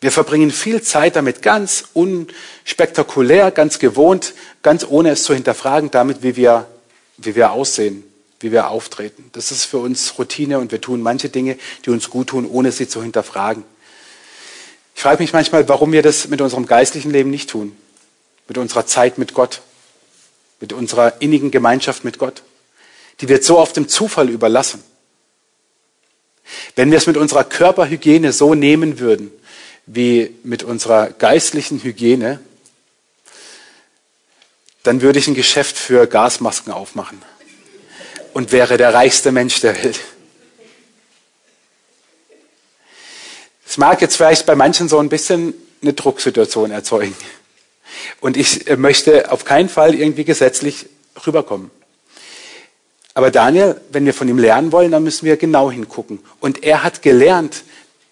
Wir 0.00 0.12
verbringen 0.12 0.50
viel 0.50 0.80
Zeit 0.82 1.16
damit, 1.16 1.42
ganz 1.42 1.84
unspektakulär, 1.92 3.50
ganz 3.50 3.78
gewohnt, 3.78 4.34
ganz 4.62 4.86
ohne 4.88 5.10
es 5.10 5.24
zu 5.24 5.34
hinterfragen, 5.34 5.90
damit, 5.90 6.22
wie 6.22 6.36
wir, 6.36 6.66
wie 7.16 7.34
wir 7.34 7.50
aussehen, 7.50 8.04
wie 8.38 8.52
wir 8.52 8.68
auftreten. 8.68 9.30
Das 9.32 9.50
ist 9.50 9.64
für 9.64 9.78
uns 9.78 10.18
Routine 10.18 10.60
und 10.60 10.70
wir 10.70 10.80
tun 10.80 11.02
manche 11.02 11.28
Dinge, 11.28 11.58
die 11.84 11.90
uns 11.90 12.10
gut 12.10 12.28
tun, 12.28 12.46
ohne 12.46 12.70
sie 12.70 12.86
zu 12.88 13.02
hinterfragen. 13.02 13.64
Ich 14.94 15.02
frage 15.02 15.22
mich 15.22 15.32
manchmal, 15.32 15.68
warum 15.68 15.92
wir 15.92 16.02
das 16.02 16.28
mit 16.28 16.40
unserem 16.40 16.66
geistlichen 16.66 17.10
Leben 17.10 17.30
nicht 17.30 17.50
tun 17.50 17.76
mit 18.48 18.58
unserer 18.58 18.86
Zeit 18.86 19.18
mit 19.18 19.34
Gott, 19.34 19.60
mit 20.60 20.72
unserer 20.72 21.20
innigen 21.20 21.50
Gemeinschaft 21.50 22.02
mit 22.02 22.18
Gott. 22.18 22.42
Die 23.20 23.28
wird 23.28 23.44
so 23.44 23.58
oft 23.58 23.76
dem 23.76 23.88
Zufall 23.88 24.30
überlassen. 24.30 24.82
Wenn 26.74 26.90
wir 26.90 26.98
es 26.98 27.06
mit 27.06 27.18
unserer 27.18 27.44
Körperhygiene 27.44 28.32
so 28.32 28.54
nehmen 28.54 28.98
würden, 28.98 29.30
wie 29.88 30.34
mit 30.44 30.62
unserer 30.62 31.08
geistlichen 31.10 31.82
Hygiene, 31.82 32.40
dann 34.82 35.00
würde 35.00 35.18
ich 35.18 35.26
ein 35.28 35.34
Geschäft 35.34 35.76
für 35.76 36.06
Gasmasken 36.06 36.72
aufmachen 36.72 37.20
und 38.34 38.52
wäre 38.52 38.76
der 38.76 38.92
reichste 38.92 39.32
Mensch 39.32 39.60
der 39.60 39.82
Welt. 39.82 39.98
Es 43.66 43.78
mag 43.78 44.00
jetzt 44.00 44.16
vielleicht 44.16 44.46
bei 44.46 44.54
manchen 44.54 44.88
so 44.88 44.98
ein 44.98 45.08
bisschen 45.08 45.54
eine 45.82 45.94
Drucksituation 45.94 46.70
erzeugen. 46.70 47.14
Und 48.20 48.36
ich 48.36 48.68
äh, 48.68 48.76
möchte 48.76 49.30
auf 49.32 49.44
keinen 49.44 49.68
Fall 49.68 49.94
irgendwie 49.94 50.24
gesetzlich 50.24 50.86
rüberkommen. 51.26 51.70
Aber 53.14 53.30
Daniel, 53.30 53.80
wenn 53.90 54.06
wir 54.06 54.14
von 54.14 54.28
ihm 54.28 54.38
lernen 54.38 54.70
wollen, 54.70 54.92
dann 54.92 55.02
müssen 55.02 55.26
wir 55.26 55.36
genau 55.36 55.70
hingucken. 55.70 56.20
Und 56.40 56.62
er 56.62 56.82
hat 56.82 57.02
gelernt, 57.02 57.64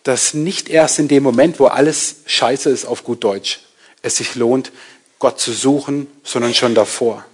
dass 0.07 0.35
nicht 0.35 0.69
erst 0.69 0.99
in 0.99 1.09
dem 1.09 1.23
Moment, 1.23 1.59
wo 1.59 1.66
alles 1.66 2.16
scheiße 2.27 2.71
ist 2.71 2.85
auf 2.85 3.05
gut 3.05 3.25
Deutsch, 3.25 3.61
es 4.03 4.16
sich 4.16 4.35
lohnt, 4.35 4.73
Gott 5.19 5.40
zu 5.40 5.53
suchen, 5.53 6.07
sondern 6.23 6.55
schon 6.55 6.75
davor. 6.75 7.25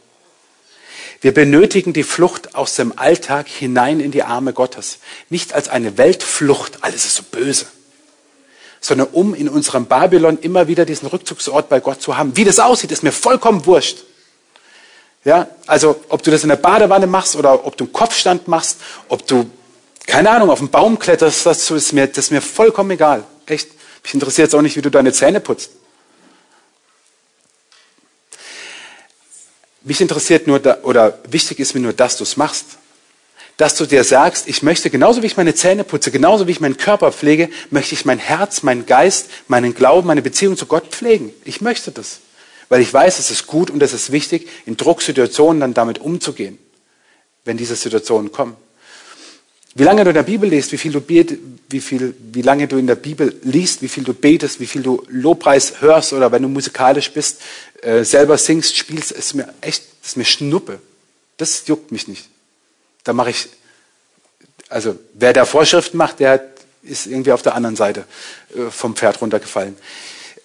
Wir 1.20 1.34
benötigen 1.34 1.92
die 1.92 2.02
Flucht 2.02 2.54
aus 2.54 2.74
dem 2.74 2.98
Alltag 2.98 3.48
hinein 3.48 4.00
in 4.00 4.10
die 4.10 4.22
Arme 4.22 4.52
Gottes. 4.52 4.98
Nicht 5.28 5.52
als 5.52 5.68
eine 5.68 5.98
Weltflucht, 5.98 6.82
alles 6.82 7.04
ist 7.04 7.16
so 7.16 7.22
böse 7.30 7.66
sondern 8.82 9.08
um 9.12 9.34
in 9.34 9.48
unserem 9.48 9.86
Babylon 9.86 10.38
immer 10.40 10.66
wieder 10.66 10.84
diesen 10.84 11.06
Rückzugsort 11.06 11.68
bei 11.68 11.78
Gott 11.78 12.02
zu 12.02 12.18
haben. 12.18 12.36
Wie 12.36 12.44
das 12.44 12.58
aussieht, 12.58 12.90
ist 12.90 13.04
mir 13.04 13.12
vollkommen 13.12 13.64
wurscht. 13.64 13.98
Ja, 15.24 15.46
also 15.66 16.00
ob 16.08 16.24
du 16.24 16.32
das 16.32 16.42
in 16.42 16.48
der 16.48 16.56
Badewanne 16.56 17.06
machst 17.06 17.36
oder 17.36 17.64
ob 17.64 17.76
du 17.76 17.84
einen 17.84 17.92
Kopfstand 17.92 18.48
machst, 18.48 18.78
ob 19.08 19.24
du, 19.28 19.48
keine 20.06 20.30
Ahnung, 20.30 20.50
auf 20.50 20.58
den 20.58 20.70
Baum 20.70 20.98
kletterst, 20.98 21.46
das 21.46 21.70
ist 21.70 21.92
mir, 21.92 22.06
das 22.06 22.26
ist 22.26 22.30
mir 22.30 22.40
vollkommen 22.40 22.90
egal. 22.90 23.24
Echt. 23.46 23.70
Mich 24.02 24.14
interessiert 24.14 24.48
jetzt 24.48 24.54
auch 24.54 24.62
nicht, 24.62 24.76
wie 24.76 24.82
du 24.82 24.90
deine 24.90 25.12
Zähne 25.12 25.40
putzt. 25.40 25.70
Mich 29.82 30.00
interessiert 30.00 30.46
nur, 30.46 30.60
oder 30.84 31.18
wichtig 31.28 31.58
ist 31.58 31.74
mir 31.74 31.80
nur, 31.80 31.92
dass 31.92 32.16
du 32.16 32.24
es 32.24 32.36
machst 32.36 32.66
dass 33.56 33.76
du 33.76 33.86
dir 33.86 34.02
sagst, 34.04 34.48
ich 34.48 34.62
möchte 34.62 34.90
genauso 34.90 35.22
wie 35.22 35.26
ich 35.26 35.36
meine 35.36 35.54
Zähne 35.54 35.84
putze, 35.84 36.10
genauso 36.10 36.46
wie 36.46 36.52
ich 36.52 36.60
meinen 36.60 36.78
Körper 36.78 37.12
pflege, 37.12 37.48
möchte 37.70 37.94
ich 37.94 38.04
mein 38.04 38.18
Herz, 38.18 38.62
meinen 38.62 38.86
Geist, 38.86 39.28
meinen 39.46 39.74
Glauben, 39.74 40.08
meine 40.08 40.22
Beziehung 40.22 40.56
zu 40.56 40.66
Gott 40.66 40.86
pflegen. 40.88 41.32
Ich 41.44 41.60
möchte 41.60 41.92
das, 41.92 42.18
weil 42.68 42.80
ich 42.80 42.92
weiß, 42.92 43.18
es 43.18 43.30
ist 43.30 43.46
gut 43.46 43.70
und 43.70 43.82
es 43.82 43.92
ist 43.92 44.10
wichtig, 44.10 44.48
in 44.66 44.76
Drucksituationen 44.76 45.60
dann 45.60 45.74
damit 45.74 46.00
umzugehen, 46.00 46.58
wenn 47.44 47.56
diese 47.56 47.76
Situationen 47.76 48.32
kommen. 48.32 48.56
Wie 49.74 49.84
lange 49.84 50.04
du 50.04 50.10
in 50.10 50.14
der 50.14 50.22
Bibel 50.22 50.50
liest, 50.50 50.72
wie 50.72 50.78
viel 50.78 50.92
du 50.92 51.00
betest, 51.00 51.40
wie 51.70 51.80
viel, 51.80 52.14
wie 52.32 52.42
lange 52.42 52.68
du 52.68 52.76
in 52.76 52.86
der 52.86 52.96
Bibel 52.96 53.34
liest, 53.42 53.80
wie 53.80 53.88
viel 53.88 54.04
du 54.04 54.12
betest, 54.12 54.60
wie 54.60 54.66
viel 54.66 54.82
du 54.82 55.02
Lobpreis 55.08 55.80
hörst 55.80 56.12
oder 56.12 56.30
wenn 56.30 56.42
du 56.42 56.48
musikalisch 56.48 57.10
bist, 57.12 57.40
äh, 57.80 58.04
selber 58.04 58.36
singst, 58.36 58.76
spielst, 58.76 59.12
ist 59.12 59.34
mir 59.34 59.48
echt, 59.62 59.84
ist 60.04 60.16
mir 60.16 60.24
Schnuppe. 60.24 60.78
Das 61.38 61.66
juckt 61.66 61.90
mich 61.90 62.06
nicht. 62.06 62.28
Da 63.04 63.14
mache 63.14 63.30
ich, 63.30 63.48
also 64.68 64.98
wer 65.14 65.32
da 65.32 65.46
Vorschriften 65.46 65.96
macht, 65.96 66.20
der 66.20 66.46
ist 66.82 67.06
irgendwie 67.06 67.32
auf 67.32 67.42
der 67.42 67.54
anderen 67.54 67.76
Seite 67.76 68.04
äh, 68.54 68.70
vom 68.70 68.94
Pferd 68.94 69.20
runtergefallen. 69.22 69.76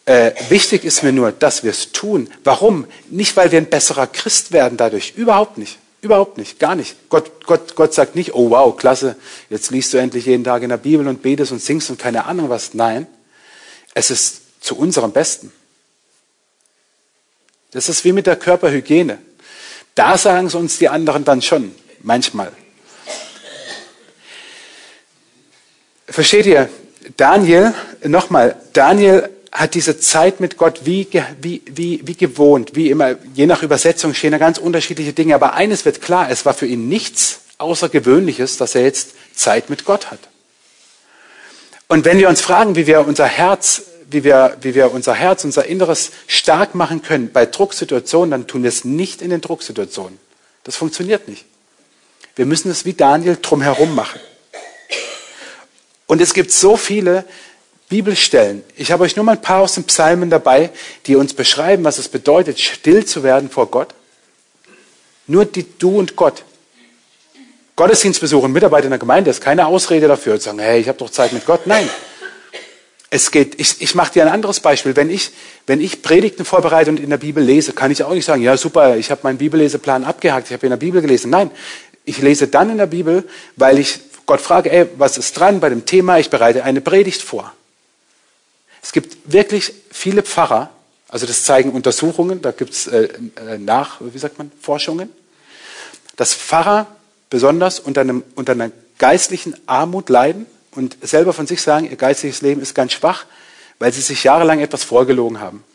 Äh, 0.06 0.32
wichtig 0.48 0.86
ist 0.86 1.04
mir 1.04 1.12
nur, 1.12 1.34
dass 1.34 1.66
wir 1.66 1.72
es 1.72 1.92
tun. 1.92 2.30
Warum? 2.46 2.88
Nicht, 3.10 3.36
weil 3.36 3.52
wir 3.52 3.60
ein 3.60 3.70
besserer 3.70 4.08
Christ 4.08 4.54
werden 4.54 4.78
dadurch. 4.78 5.14
Überhaupt 5.18 5.58
nicht. 5.58 5.80
Überhaupt 6.02 6.38
nicht. 6.38 6.60
Gar 6.60 6.76
nicht. 6.76 6.96
Gott, 7.10 7.46
Gott, 7.46 7.76
Gott 7.76 7.94
sagt 7.94 8.16
nicht, 8.16 8.34
oh 8.34 8.50
wow, 8.52 8.76
klasse, 8.76 9.16
jetzt 9.50 9.72
liest 9.72 9.94
du 9.94 9.98
endlich 9.98 10.26
jeden 10.26 10.44
Tag 10.44 10.62
in 10.62 10.70
der 10.70 10.78
Bibel 10.78 11.08
und 11.08 11.22
betest 11.22 11.52
und 11.52 11.62
singst 11.62 11.90
und 11.90 11.98
keine 11.98 12.26
Ahnung 12.26 12.50
was. 12.50 12.74
Nein. 12.74 13.08
Es 13.94 14.12
ist 14.12 14.64
zu 14.64 14.78
unserem 14.78 15.12
Besten. 15.12 15.52
Das 17.72 17.90
ist 17.90 18.06
wie 18.06 18.12
mit 18.12 18.28
der 18.28 18.36
Körperhygiene. 18.36 19.20
Da 19.96 20.18
sagen 20.18 20.48
es 20.48 20.56
uns 20.56 20.78
die 20.78 20.90
anderen 20.90 21.26
dann 21.26 21.42
schon. 21.42 21.74
Manchmal. 22.02 22.52
Versteht 26.06 26.46
ihr? 26.46 26.70
Daniel, 27.16 27.74
nochmal, 28.04 28.56
Daniel 28.74 29.30
hat 29.52 29.74
diese 29.74 30.00
Zeit 30.00 30.40
mit 30.40 30.58
Gott 30.58 30.82
wie, 30.86 31.08
wie, 31.42 31.62
wie, 31.66 32.02
wie 32.06 32.16
gewohnt, 32.16 32.76
wie 32.76 32.90
immer, 32.90 33.16
je 33.34 33.46
nach 33.46 33.64
Übersetzung 33.64 34.14
stehen 34.14 34.32
da 34.32 34.38
ganz 34.38 34.58
unterschiedliche 34.58 35.14
Dinge, 35.14 35.36
aber 35.36 35.54
eines 35.54 35.86
wird 35.86 36.02
klar, 36.02 36.30
es 36.30 36.46
war 36.46 36.54
für 36.54 36.66
ihn 36.66 36.90
nichts 36.90 37.42
Außergewöhnliches, 37.58 38.58
dass 38.58 38.76
er 38.76 38.84
jetzt 38.84 39.14
Zeit 39.36 39.70
mit 39.70 39.86
Gott 39.86 40.12
hat. 40.12 40.20
Und 41.88 42.06
wenn 42.06 42.20
wir 42.20 42.30
uns 42.30 42.42
fragen, 42.42 42.76
wie 42.76 42.86
wir 42.86 43.08
unser 43.08 43.26
Herz, 43.26 43.84
wie 44.10 44.24
wir, 44.24 44.58
wie 44.62 44.76
wir 44.76 44.92
unser 44.92 45.14
Herz, 45.14 45.44
unser 45.44 45.66
Inneres 45.66 46.12
stark 46.28 46.76
machen 46.76 47.02
können 47.02 47.32
bei 47.32 47.46
Drucksituationen, 47.46 48.32
dann 48.32 48.48
tun 48.48 48.64
wir 48.64 48.70
es 48.70 48.84
nicht 48.84 49.22
in 49.22 49.30
den 49.30 49.42
Drucksituationen. 49.42 50.20
Das 50.64 50.76
funktioniert 50.76 51.28
nicht. 51.28 51.46
Wir 52.36 52.46
müssen 52.46 52.70
es 52.70 52.86
wie 52.86 52.94
Daniel 52.94 53.38
drumherum 53.42 53.96
machen. 53.96 54.20
Und 56.06 56.22
es 56.22 56.34
gibt 56.34 56.52
so 56.52 56.78
viele 56.78 57.26
Bibelstellen. 57.90 58.64
Ich 58.76 58.92
habe 58.92 59.04
euch 59.04 59.16
nur 59.16 59.24
mal 59.24 59.34
ein 59.34 59.42
paar 59.42 59.62
aus 59.62 59.76
den 59.76 59.86
Psalmen 59.86 60.30
dabei, 60.30 60.72
die 61.06 61.16
uns 61.16 61.34
beschreiben, 61.34 61.84
was 61.86 62.00
es 62.00 62.10
bedeutet, 62.10 62.60
still 62.60 63.06
zu 63.06 63.24
werden 63.24 63.50
vor 63.50 63.68
Gott. 63.72 63.94
Nur 65.26 65.46
die, 65.46 65.66
du 65.78 65.98
und 65.98 66.16
Gott. 66.16 66.44
Gottesdienstbesuch 67.78 68.44
und 68.44 68.52
Mitarbeiter 68.52 68.86
in 68.86 68.92
der 68.92 69.00
Gemeinde 69.00 69.30
ist 69.30 69.40
keine 69.40 69.68
Ausrede 69.68 70.08
dafür, 70.08 70.38
zu 70.38 70.46
sagen, 70.46 70.60
hey, 70.60 70.82
ich 70.82 70.88
habe 70.88 70.98
doch 70.98 71.10
Zeit 71.10 71.32
mit 71.32 71.46
Gott. 71.46 71.68
Nein. 71.68 71.88
Es 73.10 73.32
geht, 73.32 73.60
ich, 73.60 73.82
ich 73.82 73.96
mache 73.96 74.12
dir 74.14 74.24
ein 74.24 74.32
anderes 74.34 74.60
Beispiel. 74.60 74.96
Wenn 74.96 75.10
ich, 75.10 75.32
wenn 75.66 75.80
ich 75.80 76.02
Predigten 76.02 76.44
vorbereite 76.44 76.90
und 76.90 77.00
in 77.00 77.10
der 77.10 77.18
Bibel 77.18 77.42
lese, 77.42 77.72
kann 77.72 77.92
ich 77.92 78.04
auch 78.04 78.14
nicht 78.14 78.26
sagen, 78.26 78.42
ja 78.42 78.58
super, 78.58 78.98
ich 78.98 79.12
habe 79.12 79.22
meinen 79.24 79.38
Bibelleseplan 79.38 80.04
abgehakt, 80.04 80.48
ich 80.48 80.54
habe 80.54 80.66
in 80.66 80.72
der 80.72 80.78
Bibel 80.78 81.02
gelesen. 81.02 81.30
Nein, 81.30 81.52
ich 82.04 82.18
lese 82.18 82.48
dann 82.48 82.70
in 82.70 82.78
der 82.78 82.88
Bibel, 82.88 83.24
weil 83.56 83.80
ich 83.80 84.00
Gott 84.26 84.42
frage, 84.42 84.72
ey, 84.72 84.88
was 84.98 85.18
ist 85.18 85.40
dran 85.40 85.62
bei 85.62 85.70
dem 85.70 85.86
Thema? 85.86 86.20
Ich 86.20 86.30
bereite 86.30 86.66
eine 86.66 86.82
Predigt 86.82 87.22
vor. 87.22 87.54
Es 88.88 88.94
gibt 88.94 89.34
wirklich 89.34 89.74
viele 89.92 90.24
Pfarrer, 90.24 90.70
also 91.10 91.26
das 91.26 91.44
zeigen 91.44 91.72
Untersuchungen, 91.72 92.42
da 92.42 92.52
gibt 92.52 92.72
es 92.72 92.88
äh, 92.88 93.10
äh, 93.36 93.58
nach, 93.58 93.98
wie 94.00 94.18
sagt 94.18 94.38
man, 94.38 94.50
Forschungen, 94.62 95.12
dass 96.16 96.34
Pfarrer 96.34 96.88
besonders 97.30 97.82
unter, 97.82 98.00
einem, 98.00 98.24
unter 98.36 98.54
einer 98.54 98.72
geistlichen 98.98 99.58
Armut 99.66 100.08
leiden 100.08 100.46
und 100.72 100.96
selber 101.02 101.34
von 101.34 101.48
sich 101.48 101.62
sagen, 101.62 101.90
ihr 101.90 101.98
geistliches 101.98 102.42
Leben 102.42 102.62
ist 102.62 102.76
ganz 102.76 102.94
schwach, 102.94 103.26
weil 103.78 103.92
sie 103.92 104.00
sich 104.00 104.24
jahrelang 104.24 104.62
etwas 104.62 104.86
vorgelogen 104.86 105.42
haben. 105.42 105.66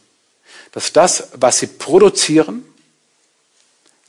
Dass 0.72 0.94
das, 0.94 1.28
was 1.34 1.58
sie 1.58 1.66
produzieren, 1.66 2.64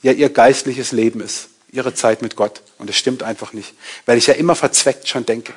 ja 0.02 0.14
ihr 0.14 0.30
geistliches 0.30 0.94
Leben 0.94 1.20
ist, 1.20 1.50
ihre 1.74 1.94
Zeit 1.94 2.22
mit 2.22 2.38
Gott. 2.38 2.62
Und 2.78 2.90
das 2.90 2.96
stimmt 2.96 3.22
einfach 3.22 3.52
nicht, 3.52 3.74
weil 4.06 4.18
ich 4.18 4.28
ja 4.28 4.34
immer 4.34 4.56
verzweckt 4.56 5.10
schon 5.10 5.26
denke. 5.26 5.54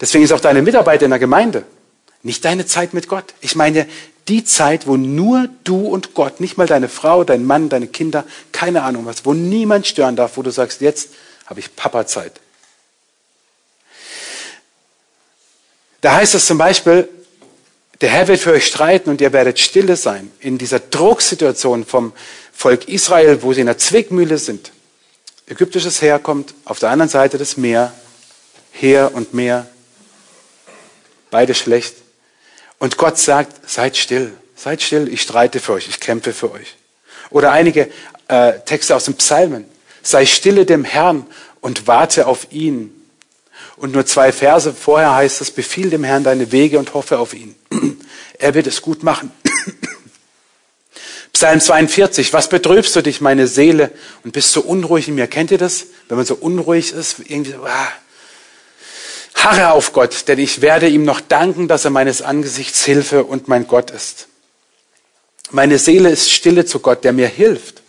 Deswegen 0.00 0.22
ist 0.22 0.32
auch 0.32 0.38
deine 0.38 0.62
Mitarbeit 0.62 1.02
in 1.02 1.10
der 1.10 1.18
Gemeinde 1.18 1.64
nicht 2.24 2.44
deine 2.44 2.66
Zeit 2.66 2.94
mit 2.94 3.06
Gott. 3.06 3.34
Ich 3.40 3.54
meine 3.54 3.86
die 4.28 4.44
Zeit, 4.44 4.86
wo 4.86 4.96
nur 4.96 5.48
du 5.64 5.86
und 5.86 6.14
Gott, 6.14 6.40
nicht 6.40 6.56
mal 6.56 6.66
deine 6.66 6.88
Frau, 6.88 7.24
dein 7.24 7.44
Mann, 7.44 7.68
deine 7.68 7.86
Kinder, 7.86 8.24
keine 8.52 8.82
Ahnung 8.82 9.06
was, 9.06 9.24
wo 9.26 9.34
niemand 9.34 9.86
stören 9.86 10.16
darf, 10.16 10.36
wo 10.36 10.42
du 10.42 10.50
sagst, 10.50 10.80
jetzt 10.80 11.10
habe 11.46 11.60
ich 11.60 11.76
Papa-Zeit. 11.76 12.32
Da 16.00 16.16
heißt 16.16 16.34
es 16.34 16.46
zum 16.46 16.58
Beispiel, 16.58 17.08
der 18.00 18.10
Herr 18.10 18.28
wird 18.28 18.40
für 18.40 18.52
euch 18.52 18.66
streiten 18.66 19.10
und 19.10 19.20
ihr 19.20 19.32
werdet 19.32 19.58
stille 19.58 19.96
sein. 19.96 20.30
In 20.40 20.58
dieser 20.58 20.80
Drucksituation 20.80 21.84
vom 21.84 22.12
Volk 22.52 22.88
Israel, 22.88 23.42
wo 23.42 23.52
sie 23.52 23.60
in 23.60 23.66
der 23.66 23.78
Zwickmühle 23.78 24.38
sind. 24.38 24.72
Ägyptisches 25.46 26.00
Heer 26.00 26.18
kommt 26.18 26.54
auf 26.64 26.78
der 26.78 26.90
anderen 26.90 27.10
Seite 27.10 27.36
des 27.36 27.56
Meer, 27.56 27.92
Heer 28.72 29.12
und 29.14 29.34
Meer, 29.34 29.66
beide 31.30 31.54
schlecht. 31.54 32.03
Und 32.78 32.96
Gott 32.98 33.18
sagt, 33.18 33.70
seid 33.70 33.96
still, 33.96 34.32
seid 34.56 34.82
still, 34.82 35.08
ich 35.08 35.22
streite 35.22 35.60
für 35.60 35.74
euch, 35.74 35.88
ich 35.88 36.00
kämpfe 36.00 36.32
für 36.32 36.52
euch. 36.52 36.76
Oder 37.30 37.52
einige 37.52 37.90
äh, 38.28 38.60
Texte 38.60 38.94
aus 38.94 39.04
den 39.04 39.14
Psalmen, 39.14 39.64
sei 40.02 40.26
stille 40.26 40.66
dem 40.66 40.84
Herrn 40.84 41.26
und 41.60 41.86
warte 41.86 42.26
auf 42.26 42.52
ihn. 42.52 42.90
Und 43.76 43.92
nur 43.92 44.06
zwei 44.06 44.32
Verse 44.32 44.72
vorher 44.72 45.14
heißt 45.14 45.40
es, 45.40 45.50
befiehl 45.50 45.90
dem 45.90 46.04
Herrn 46.04 46.24
deine 46.24 46.52
Wege 46.52 46.78
und 46.78 46.94
hoffe 46.94 47.18
auf 47.18 47.34
ihn. 47.34 47.54
Er 48.38 48.54
wird 48.54 48.66
es 48.66 48.82
gut 48.82 49.02
machen. 49.02 49.30
Psalm 51.32 51.60
42, 51.60 52.32
was 52.32 52.48
betrübst 52.48 52.94
du 52.94 53.02
dich, 53.02 53.20
meine 53.20 53.46
Seele, 53.46 53.90
und 54.22 54.32
bist 54.32 54.52
so 54.52 54.60
unruhig 54.60 55.08
in 55.08 55.16
mir? 55.16 55.26
Kennt 55.26 55.50
ihr 55.50 55.58
das? 55.58 55.86
Wenn 56.08 56.16
man 56.16 56.26
so 56.26 56.34
unruhig 56.34 56.92
ist, 56.92 57.16
irgendwie 57.26 57.54
ah, 57.54 57.92
Harre 59.34 59.72
auf 59.72 59.92
Gott, 59.92 60.28
denn 60.28 60.38
ich 60.38 60.62
werde 60.62 60.88
ihm 60.88 61.04
noch 61.04 61.20
danken, 61.20 61.68
dass 61.68 61.84
er 61.84 61.90
meines 61.90 62.22
Angesichts 62.22 62.84
Hilfe 62.84 63.24
und 63.24 63.48
mein 63.48 63.66
Gott 63.66 63.90
ist. 63.90 64.28
Meine 65.50 65.78
Seele 65.78 66.10
ist 66.10 66.32
stille 66.32 66.64
zu 66.64 66.80
Gott, 66.80 67.04
der 67.04 67.12
mir 67.12 67.28
hilft. 67.28 67.82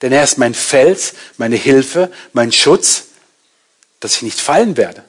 Denn 0.00 0.12
er 0.12 0.24
ist 0.24 0.38
mein 0.38 0.54
Fels, 0.54 1.14
meine 1.36 1.56
Hilfe, 1.56 2.10
mein 2.32 2.52
Schutz, 2.52 3.04
dass 4.00 4.16
ich 4.16 4.22
nicht 4.22 4.40
fallen 4.40 4.76
werde. 4.76 5.04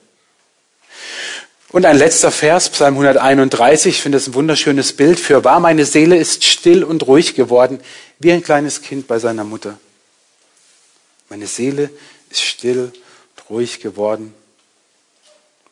Und 1.69 1.85
ein 1.85 1.97
letzter 1.97 2.29
Vers, 2.29 2.69
Psalm 2.69 2.95
131, 2.95 3.95
ich 3.95 4.01
finde 4.01 4.19
es 4.19 4.27
ein 4.27 4.35
wunderschönes 4.35 4.93
Bild. 4.93 5.19
Für 5.19 5.43
wahr 5.43 5.59
meine 5.59 5.85
Seele 5.85 6.17
ist 6.17 6.43
still 6.43 6.83
und 6.83 7.07
ruhig 7.07 7.33
geworden, 7.33 7.79
wie 8.19 8.31
ein 8.31 8.43
kleines 8.43 8.81
Kind 8.83 9.07
bei 9.07 9.17
seiner 9.17 9.43
Mutter. 9.43 9.79
Meine 11.29 11.47
Seele 11.47 11.89
ist 12.29 12.43
still 12.43 12.91
und 13.35 13.49
ruhig 13.49 13.79
geworden 13.79 14.35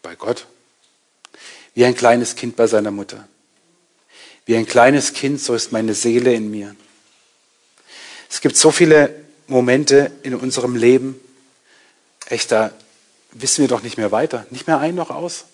bei 0.01 0.15
Gott. 0.15 0.47
Wie 1.73 1.85
ein 1.85 1.95
kleines 1.95 2.35
Kind 2.35 2.55
bei 2.55 2.67
seiner 2.67 2.91
Mutter. 2.91 3.27
Wie 4.45 4.55
ein 4.55 4.65
kleines 4.65 5.13
Kind, 5.13 5.41
so 5.41 5.53
ist 5.53 5.71
meine 5.71 5.93
Seele 5.93 6.33
in 6.33 6.51
mir. 6.51 6.75
Es 8.29 8.41
gibt 8.41 8.57
so 8.57 8.71
viele 8.71 9.13
Momente 9.47 10.11
in 10.23 10.35
unserem 10.35 10.75
Leben, 10.75 11.19
echt, 12.27 12.51
da 12.51 12.71
wissen 13.31 13.61
wir 13.61 13.67
doch 13.67 13.83
nicht 13.83 13.97
mehr 13.97 14.11
weiter, 14.11 14.45
nicht 14.49 14.67
mehr 14.67 14.79
ein 14.79 14.95
noch 14.95 15.09
aus. 15.09 15.45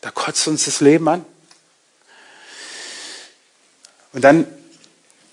Da 0.00 0.10
kotzt 0.10 0.46
uns 0.46 0.64
das 0.64 0.80
Leben 0.80 1.08
an. 1.08 1.24
Und 4.12 4.22
dann 4.22 4.46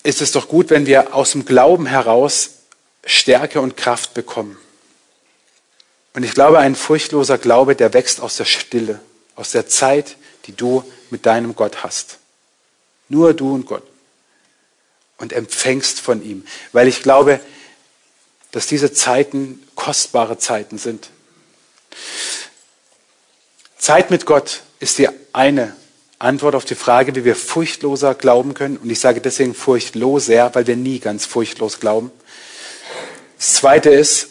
ist 0.03 0.21
es 0.21 0.31
doch 0.31 0.47
gut, 0.47 0.69
wenn 0.69 0.85
wir 0.85 1.15
aus 1.15 1.31
dem 1.31 1.45
Glauben 1.45 1.85
heraus 1.85 2.51
Stärke 3.05 3.61
und 3.61 3.77
Kraft 3.77 4.13
bekommen. 4.13 4.57
Und 6.15 6.23
ich 6.23 6.33
glaube, 6.33 6.59
ein 6.59 6.75
furchtloser 6.75 7.37
Glaube, 7.37 7.75
der 7.75 7.93
wächst 7.93 8.21
aus 8.21 8.37
der 8.37 8.45
Stille, 8.45 9.01
aus 9.35 9.51
der 9.51 9.67
Zeit, 9.67 10.15
die 10.45 10.55
du 10.55 10.83
mit 11.09 11.25
deinem 11.25 11.55
Gott 11.55 11.83
hast. 11.83 12.19
Nur 13.09 13.33
du 13.33 13.53
und 13.53 13.65
Gott. 13.65 13.83
Und 15.17 15.33
empfängst 15.33 15.99
von 15.99 16.23
ihm. 16.23 16.45
Weil 16.71 16.87
ich 16.87 17.03
glaube, 17.03 17.41
dass 18.51 18.65
diese 18.65 18.93
Zeiten 18.93 19.61
kostbare 19.75 20.37
Zeiten 20.37 20.77
sind. 20.77 21.09
Zeit 23.77 24.09
mit 24.09 24.25
Gott 24.25 24.61
ist 24.79 24.97
die 24.97 25.09
eine 25.33 25.75
Antwort 26.17 26.55
auf 26.55 26.63
die 26.63 26.75
Frage, 26.75 27.13
wie 27.15 27.25
wir 27.25 27.35
furchtloser 27.35 28.15
glauben 28.15 28.53
können. 28.53 28.77
Und 28.77 28.89
ich 28.89 29.01
sage 29.01 29.19
deswegen 29.19 29.53
furchtloser, 29.53 30.55
weil 30.55 30.65
wir 30.65 30.77
nie 30.77 30.99
ganz 30.99 31.25
furchtlos 31.25 31.81
glauben. 31.81 32.09
Das 33.37 33.55
zweite 33.55 33.89
ist 33.89 34.29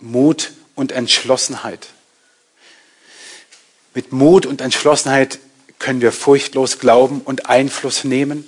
Mut 0.00 0.52
und 0.74 0.92
Entschlossenheit. 0.92 1.88
Mit 3.94 4.12
Mut 4.12 4.46
und 4.46 4.60
Entschlossenheit 4.60 5.38
können 5.78 6.00
wir 6.00 6.12
furchtlos 6.12 6.78
glauben 6.78 7.20
und 7.20 7.48
Einfluss 7.48 8.04
nehmen. 8.04 8.46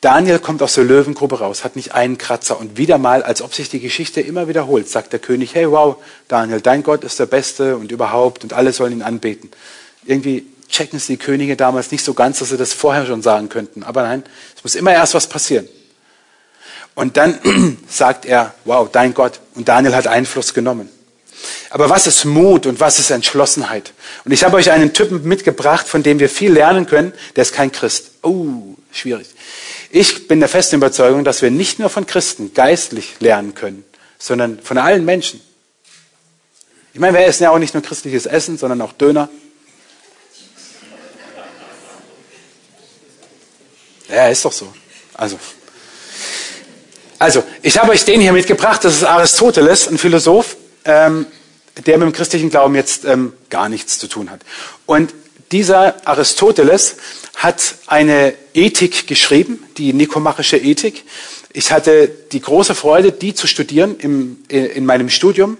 Daniel 0.00 0.38
kommt 0.38 0.62
aus 0.62 0.74
der 0.74 0.84
Löwengrube 0.84 1.40
raus, 1.40 1.62
hat 1.62 1.76
nicht 1.76 1.92
einen 1.92 2.16
Kratzer 2.16 2.58
und 2.58 2.78
wieder 2.78 2.96
mal, 2.96 3.22
als 3.22 3.42
ob 3.42 3.52
sich 3.52 3.68
die 3.68 3.80
Geschichte 3.80 4.22
immer 4.22 4.48
wiederholt, 4.48 4.88
sagt 4.88 5.12
der 5.12 5.20
König, 5.20 5.54
hey 5.54 5.70
wow, 5.70 5.96
Daniel, 6.26 6.62
dein 6.62 6.82
Gott 6.82 7.04
ist 7.04 7.18
der 7.18 7.26
Beste 7.26 7.76
und 7.76 7.92
überhaupt 7.92 8.42
und 8.42 8.54
alle 8.54 8.72
sollen 8.72 8.92
ihn 8.92 9.02
anbeten. 9.02 9.50
Irgendwie 10.06 10.46
checken 10.70 10.96
es 10.96 11.06
die 11.06 11.18
Könige 11.18 11.56
damals 11.56 11.90
nicht 11.90 12.02
so 12.02 12.14
ganz, 12.14 12.38
dass 12.38 12.48
sie 12.48 12.56
das 12.56 12.72
vorher 12.72 13.04
schon 13.04 13.20
sagen 13.20 13.50
könnten. 13.50 13.82
Aber 13.82 14.02
nein, 14.02 14.22
es 14.56 14.64
muss 14.64 14.74
immer 14.74 14.92
erst 14.92 15.12
was 15.12 15.26
passieren. 15.26 15.68
Und 16.94 17.18
dann 17.18 17.38
sagt 17.88 18.24
er, 18.24 18.54
wow, 18.64 18.88
dein 18.90 19.12
Gott. 19.12 19.40
Und 19.54 19.68
Daniel 19.68 19.94
hat 19.94 20.06
Einfluss 20.06 20.54
genommen. 20.54 20.88
Aber 21.70 21.88
was 21.88 22.06
ist 22.06 22.24
Mut 22.24 22.66
und 22.66 22.80
was 22.80 22.98
ist 22.98 23.10
Entschlossenheit? 23.10 23.92
Und 24.24 24.32
ich 24.32 24.44
habe 24.44 24.56
euch 24.56 24.70
einen 24.70 24.92
Typen 24.92 25.22
mitgebracht, 25.22 25.86
von 25.86 26.02
dem 26.02 26.18
wir 26.18 26.28
viel 26.28 26.52
lernen 26.52 26.86
können. 26.86 27.12
Der 27.36 27.42
ist 27.42 27.52
kein 27.52 27.70
Christ. 27.70 28.10
Oh, 28.22 28.74
schwierig. 28.92 29.28
Ich 29.90 30.28
bin 30.28 30.40
der 30.40 30.48
festen 30.48 30.76
Überzeugung, 30.76 31.24
dass 31.24 31.42
wir 31.42 31.50
nicht 31.50 31.78
nur 31.78 31.90
von 31.90 32.06
Christen 32.06 32.54
geistlich 32.54 33.14
lernen 33.20 33.54
können, 33.54 33.84
sondern 34.18 34.60
von 34.60 34.78
allen 34.78 35.04
Menschen. 35.04 35.40
Ich 36.92 37.00
meine, 37.00 37.16
wir 37.16 37.24
essen 37.24 37.44
ja 37.44 37.50
auch 37.50 37.58
nicht 37.58 37.74
nur 37.74 37.82
christliches 37.82 38.26
Essen, 38.26 38.58
sondern 38.58 38.80
auch 38.82 38.92
Döner. 38.92 39.28
Ja, 44.08 44.28
ist 44.28 44.44
doch 44.44 44.52
so. 44.52 44.72
Also, 45.14 45.38
also 47.18 47.44
ich 47.62 47.78
habe 47.78 47.92
euch 47.92 48.04
den 48.04 48.20
hier 48.20 48.32
mitgebracht. 48.32 48.84
Das 48.84 48.96
ist 48.96 49.04
Aristoteles, 49.04 49.86
ein 49.86 49.98
Philosoph 49.98 50.56
ähm, 50.84 51.26
der 51.86 51.98
mit 51.98 52.06
dem 52.06 52.12
christlichen 52.12 52.50
Glauben 52.50 52.74
jetzt 52.74 53.04
ähm, 53.04 53.32
gar 53.48 53.68
nichts 53.68 53.98
zu 53.98 54.06
tun 54.06 54.30
hat. 54.30 54.40
Und 54.86 55.14
dieser 55.52 56.06
Aristoteles 56.06 56.96
hat 57.36 57.74
eine 57.86 58.34
Ethik 58.54 59.06
geschrieben, 59.06 59.64
die 59.76 59.92
nikomachische 59.92 60.56
Ethik. 60.56 61.04
Ich 61.52 61.72
hatte 61.72 62.08
die 62.32 62.40
große 62.40 62.74
Freude, 62.74 63.12
die 63.12 63.34
zu 63.34 63.46
studieren 63.46 63.96
im, 63.98 64.38
in 64.48 64.86
meinem 64.86 65.08
Studium. 65.08 65.58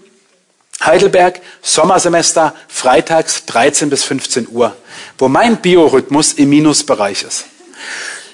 Heidelberg, 0.83 1.41
Sommersemester, 1.61 2.55
freitags 2.69 3.45
13 3.47 3.91
bis 3.91 4.05
15 4.05 4.49
Uhr, 4.51 4.75
wo 5.19 5.29
mein 5.29 5.61
Biorhythmus 5.61 6.35
im 6.35 6.51
Minusbereich 6.51 7.23
ist. 7.23 7.47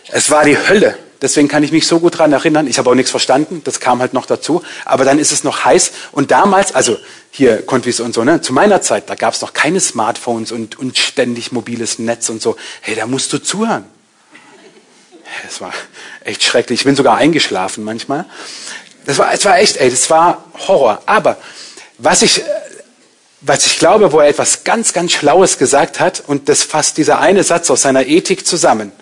Es 0.09 0.31
war 0.31 0.45
die 0.45 0.57
Hölle. 0.57 0.97
Deswegen 1.23 1.49
kann 1.49 1.63
ich 1.63 1.73
mich 1.73 1.87
so 1.87 2.01
gut 2.01 2.19
dran 2.19 2.33
erinnern. 2.33 2.67
Ich 2.67 2.79
habe 2.79 2.91
auch 2.91 2.95
nichts 2.95 3.11
verstanden. 3.11 3.63
Das 3.65 3.81
kam 3.81 4.01
halt 4.01 4.13
noch 4.13 4.27
dazu. 4.27 4.63
Aber 4.85 5.05
dann 5.05 5.19
ist 5.19 5.33
es 5.33 5.45
noch 5.45 5.65
heiß. 5.65 5.93
Und 6.13 6.31
damals, 6.31 6.75
also 6.75 6.99
hier 7.31 7.65
Konvis 7.65 8.01
und 8.01 8.15
so, 8.15 8.25
ne, 8.25 8.41
zu 8.43 8.53
meiner 8.53 8.83
Zeit, 8.83 9.09
da 9.09 9.15
gab 9.15 9.35
es 9.35 9.41
noch 9.41 9.53
keine 9.53 9.81
Smartphones 9.81 10.53
und, 10.53 10.79
und 10.79 10.99
ständig 10.99 11.53
mobiles 11.53 11.99
Netz 11.99 12.29
und 12.29 12.43
so. 12.43 12.57
Hey, 12.83 12.95
da 12.95 13.07
musst 13.07 13.33
du 13.33 13.39
zuhören. 13.39 13.85
Es 15.47 15.61
war 15.61 15.73
echt 16.25 16.45
schrecklich. 16.45 16.81
Ich 16.81 16.85
bin 16.85 16.97
sogar 16.97 17.17
eingeschlafen 17.17 17.85
manchmal. 17.85 18.27
Das 19.07 19.19
war, 19.19 19.33
es 19.33 19.45
war 19.45 19.59
echt, 19.59 19.77
ey, 19.77 19.91
das 19.91 20.11
war 20.11 20.45
Horror. 20.67 21.03
Aber 21.07 21.39
was 21.99 22.23
ich, 22.23 22.43
was 23.41 23.67
ich 23.67 23.79
glaube, 23.79 24.13
wo 24.13 24.21
er 24.21 24.29
etwas 24.29 24.65
ganz, 24.65 24.93
ganz 24.93 25.13
Schlaues 25.13 25.59
gesagt 25.59 26.01
hat, 26.01 26.23
und 26.27 26.49
das 26.49 26.63
fasst 26.63 26.99
dieser 26.99 27.21
eine 27.21 27.45
Satz 27.45 27.71
aus 27.71 27.83
seiner 27.83 28.07
Ethik 28.07 28.47
zusammen. 28.47 28.93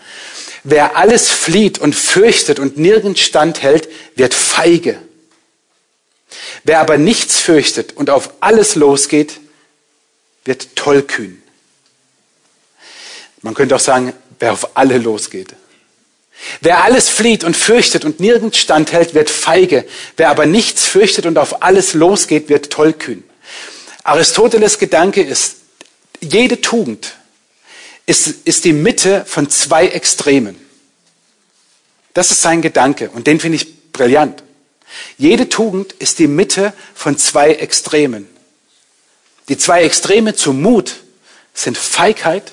Wer 0.64 0.96
alles 0.96 1.30
flieht 1.30 1.78
und 1.78 1.94
fürchtet 1.94 2.58
und 2.58 2.78
nirgends 2.78 3.20
standhält, 3.20 3.88
wird 4.16 4.32
feige. 4.32 4.98
Wer 6.64 6.80
aber 6.80 6.96
nichts 6.96 7.38
fürchtet 7.38 7.92
und 7.96 8.08
auf 8.08 8.30
alles 8.40 8.74
losgeht, 8.74 9.40
wird 10.46 10.74
tollkühn. 10.74 11.42
Man 13.42 13.52
könnte 13.52 13.76
auch 13.76 13.80
sagen, 13.80 14.14
wer 14.40 14.52
auf 14.54 14.74
alle 14.76 14.96
losgeht. 14.96 15.54
Wer 16.62 16.82
alles 16.82 17.10
flieht 17.10 17.44
und 17.44 17.56
fürchtet 17.56 18.06
und 18.06 18.18
nirgends 18.18 18.56
standhält, 18.56 19.14
wird 19.14 19.28
feige. 19.28 19.84
Wer 20.16 20.30
aber 20.30 20.46
nichts 20.46 20.86
fürchtet 20.86 21.26
und 21.26 21.36
auf 21.36 21.62
alles 21.62 21.92
losgeht, 21.92 22.48
wird 22.48 22.70
tollkühn. 22.70 23.22
Aristoteles 24.02 24.78
Gedanke 24.78 25.22
ist, 25.22 25.56
jede 26.20 26.62
Tugend 26.62 27.16
ist, 28.06 28.46
ist 28.46 28.64
die 28.64 28.72
Mitte 28.72 29.24
von 29.26 29.48
zwei 29.48 29.88
Extremen. 29.88 30.56
Das 32.12 32.30
ist 32.30 32.42
sein 32.42 32.62
Gedanke 32.62 33.10
und 33.10 33.26
den 33.26 33.40
finde 33.40 33.56
ich 33.56 33.92
brillant. 33.92 34.42
Jede 35.18 35.48
Tugend 35.48 35.92
ist 35.94 36.18
die 36.18 36.28
Mitte 36.28 36.72
von 36.94 37.18
zwei 37.18 37.54
Extremen. 37.54 38.28
Die 39.48 39.58
zwei 39.58 39.82
Extreme 39.82 40.34
zum 40.34 40.62
Mut 40.62 40.96
sind 41.52 41.76
Feigheit 41.76 42.52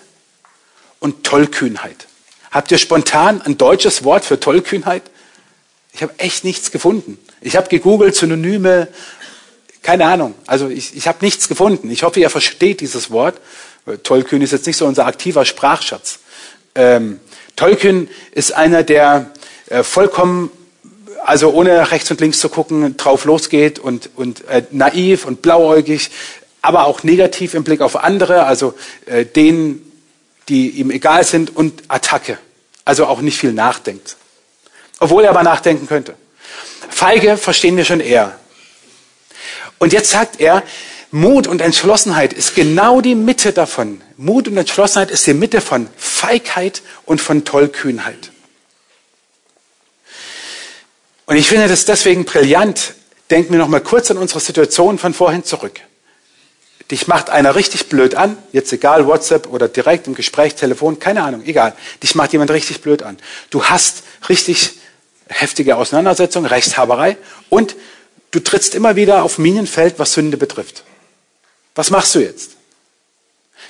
und 0.99 1.23
Tollkühnheit. 1.23 2.07
Habt 2.51 2.71
ihr 2.71 2.77
spontan 2.77 3.41
ein 3.41 3.57
deutsches 3.57 4.03
Wort 4.03 4.25
für 4.25 4.39
Tollkühnheit? 4.39 5.03
Ich 5.93 6.01
habe 6.01 6.13
echt 6.17 6.43
nichts 6.43 6.71
gefunden. 6.71 7.17
Ich 7.41 7.55
habe 7.55 7.69
gegoogelt, 7.69 8.15
Synonyme, 8.15 8.87
keine 9.81 10.05
Ahnung. 10.05 10.35
Also 10.45 10.69
ich, 10.69 10.95
ich 10.95 11.07
habe 11.07 11.19
nichts 11.21 11.47
gefunden. 11.47 11.89
Ich 11.89 12.03
hoffe, 12.03 12.19
ihr 12.19 12.29
versteht 12.29 12.81
dieses 12.81 13.09
Wort. 13.09 13.39
Tollkühn 13.97 14.41
ist 14.41 14.51
jetzt 14.51 14.67
nicht 14.67 14.77
so 14.77 14.86
unser 14.86 15.06
aktiver 15.06 15.45
Sprachschatz. 15.45 16.19
Ähm, 16.75 17.19
Tollkühn 17.56 18.10
ist 18.32 18.54
einer, 18.54 18.84
der 18.84 19.32
äh, 19.67 19.84
vollkommen, 19.84 20.51
also 21.23 21.51
ohne 21.51 21.91
rechts 21.91 22.10
und 22.12 22.21
links 22.21 22.39
zu 22.39 22.49
gucken, 22.49 22.97
drauf 22.97 23.25
losgeht 23.25 23.80
und, 23.80 24.10
und 24.15 24.47
äh, 24.47 24.63
naiv 24.71 25.25
und 25.25 25.41
blauäugig, 25.41 26.12
aber 26.62 26.86
auch 26.86 27.04
negativ 27.04 27.54
im 27.54 27.63
Blick 27.63 27.82
auf 27.82 28.04
andere, 28.04 28.45
also 28.45 28.73
äh, 29.06 29.25
denen, 29.25 29.91
die 30.49 30.69
ihm 30.69 30.91
egal 30.91 31.23
sind 31.23 31.56
und 31.56 31.84
Attacke. 31.88 32.38
Also 32.86 33.06
auch 33.06 33.21
nicht 33.21 33.38
viel 33.38 33.54
nachdenkt. 33.54 34.17
Obwohl 34.99 35.23
er 35.23 35.30
aber 35.30 35.43
nachdenken 35.43 35.88
könnte. 35.88 36.15
Feige 36.89 37.38
verstehen 37.38 37.77
wir 37.77 37.86
schon 37.86 37.99
eher. 37.99 38.38
Und 39.80 39.93
jetzt 39.93 40.12
sagt 40.12 40.39
er, 40.39 40.63
Mut 41.12 41.45
und 41.45 41.62
Entschlossenheit 41.62 42.32
ist 42.32 42.56
genau 42.56 43.02
die 43.02 43.15
Mitte 43.15 43.52
davon. 43.52 44.02
Mut 44.15 44.47
und 44.47 44.58
Entschlossenheit 44.58 45.12
ist 45.12 45.28
die 45.28 45.34
Mitte 45.34 45.60
von 45.60 45.88
Feigheit 45.97 46.82
und 47.06 47.19
von 47.19 47.43
Tollkühnheit. 47.43 48.32
Und 51.26 51.36
ich 51.36 51.47
finde 51.47 51.67
das 51.67 51.86
deswegen 51.86 52.24
brillant. 52.24 52.93
Denken 53.30 53.52
wir 53.52 53.60
noch 53.60 53.67
mal 53.67 53.82
kurz 53.82 54.10
an 54.10 54.17
unsere 54.17 54.39
Situation 54.39 54.97
von 54.97 55.13
vorhin 55.13 55.43
zurück. 55.43 55.82
Dich 56.91 57.08
macht 57.08 57.30
einer 57.30 57.56
richtig 57.56 57.88
blöd 57.88 58.15
an, 58.15 58.38
jetzt 58.52 58.74
egal, 58.74 59.08
WhatsApp 59.08 59.47
oder 59.47 59.69
direkt 59.69 60.08
im 60.08 60.15
Gespräch, 60.15 60.56
Telefon, 60.56 61.00
keine 61.00 61.24
Ahnung, 61.24 61.43
egal. 61.45 61.74
Dich 62.04 62.15
macht 62.15 62.34
jemand 62.34 62.52
richtig 62.52 62.82
blöd 62.82 63.04
an. 63.04 63.17
Du 63.50 63.63
hast 63.63 64.04
richtig 64.28 64.71
heftige 65.28 65.78
Auseinandersetzung, 65.78 66.45
Rechtshaberei 66.45 67.15
und 67.50 67.76
du 68.32 68.41
trittst 68.41 68.76
immer 68.76 68.97
wieder 68.97 69.24
auf 69.24 69.38
Minenfeld, 69.38 70.00
was 70.00 70.13
Sünde 70.13 70.36
betrifft. 70.36 70.84
Was 71.75 71.89
machst 71.89 72.15
du 72.15 72.19
jetzt? 72.19 72.51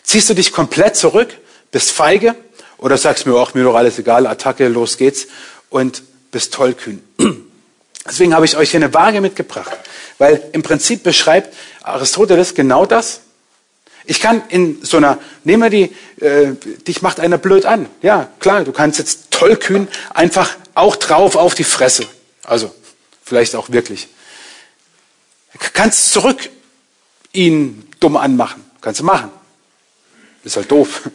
Ziehst 0.03 0.29
du 0.29 0.33
dich 0.33 0.51
komplett 0.51 0.95
zurück, 0.95 1.29
bist 1.71 1.91
feige 1.91 2.35
oder 2.77 2.97
sagst 2.97 3.25
mir, 3.25 3.35
auch 3.35 3.53
mir 3.53 3.63
doch 3.63 3.75
alles 3.75 3.99
egal, 3.99 4.25
Attacke, 4.27 4.67
los 4.67 4.97
geht's 4.97 5.27
und 5.69 6.03
bist 6.31 6.53
tollkühn. 6.53 7.01
Deswegen 8.07 8.33
habe 8.33 8.45
ich 8.45 8.57
euch 8.57 8.71
hier 8.71 8.79
eine 8.79 8.93
Waage 8.93 9.21
mitgebracht, 9.21 9.71
weil 10.17 10.41
im 10.53 10.63
Prinzip 10.63 11.03
beschreibt 11.03 11.53
Aristoteles 11.83 12.55
genau 12.55 12.85
das. 12.85 13.21
Ich 14.05 14.19
kann 14.19 14.41
in 14.49 14.83
so 14.83 14.97
einer, 14.97 15.19
nehmen 15.43 15.63
wir 15.63 15.69
die, 15.69 15.95
äh, 16.23 16.53
dich 16.87 17.03
macht 17.03 17.19
einer 17.19 17.37
blöd 17.37 17.65
an. 17.65 17.87
Ja, 18.01 18.31
klar, 18.39 18.63
du 18.63 18.71
kannst 18.71 18.97
jetzt 18.97 19.29
tollkühn 19.29 19.87
einfach 20.13 20.55
auch 20.73 20.95
drauf 20.95 21.35
auf 21.35 21.53
die 21.53 21.63
Fresse. 21.63 22.07
Also, 22.43 22.73
vielleicht 23.23 23.55
auch 23.55 23.69
wirklich. 23.69 24.07
Kannst 25.73 26.11
zurück 26.11 26.49
ihn 27.33 27.87
dumm 28.01 28.17
anmachen. 28.17 28.63
Kannst 28.81 28.99
du 28.99 29.05
machen. 29.05 29.31
Ist 30.43 30.57
halt 30.57 30.69
doof. 30.69 31.09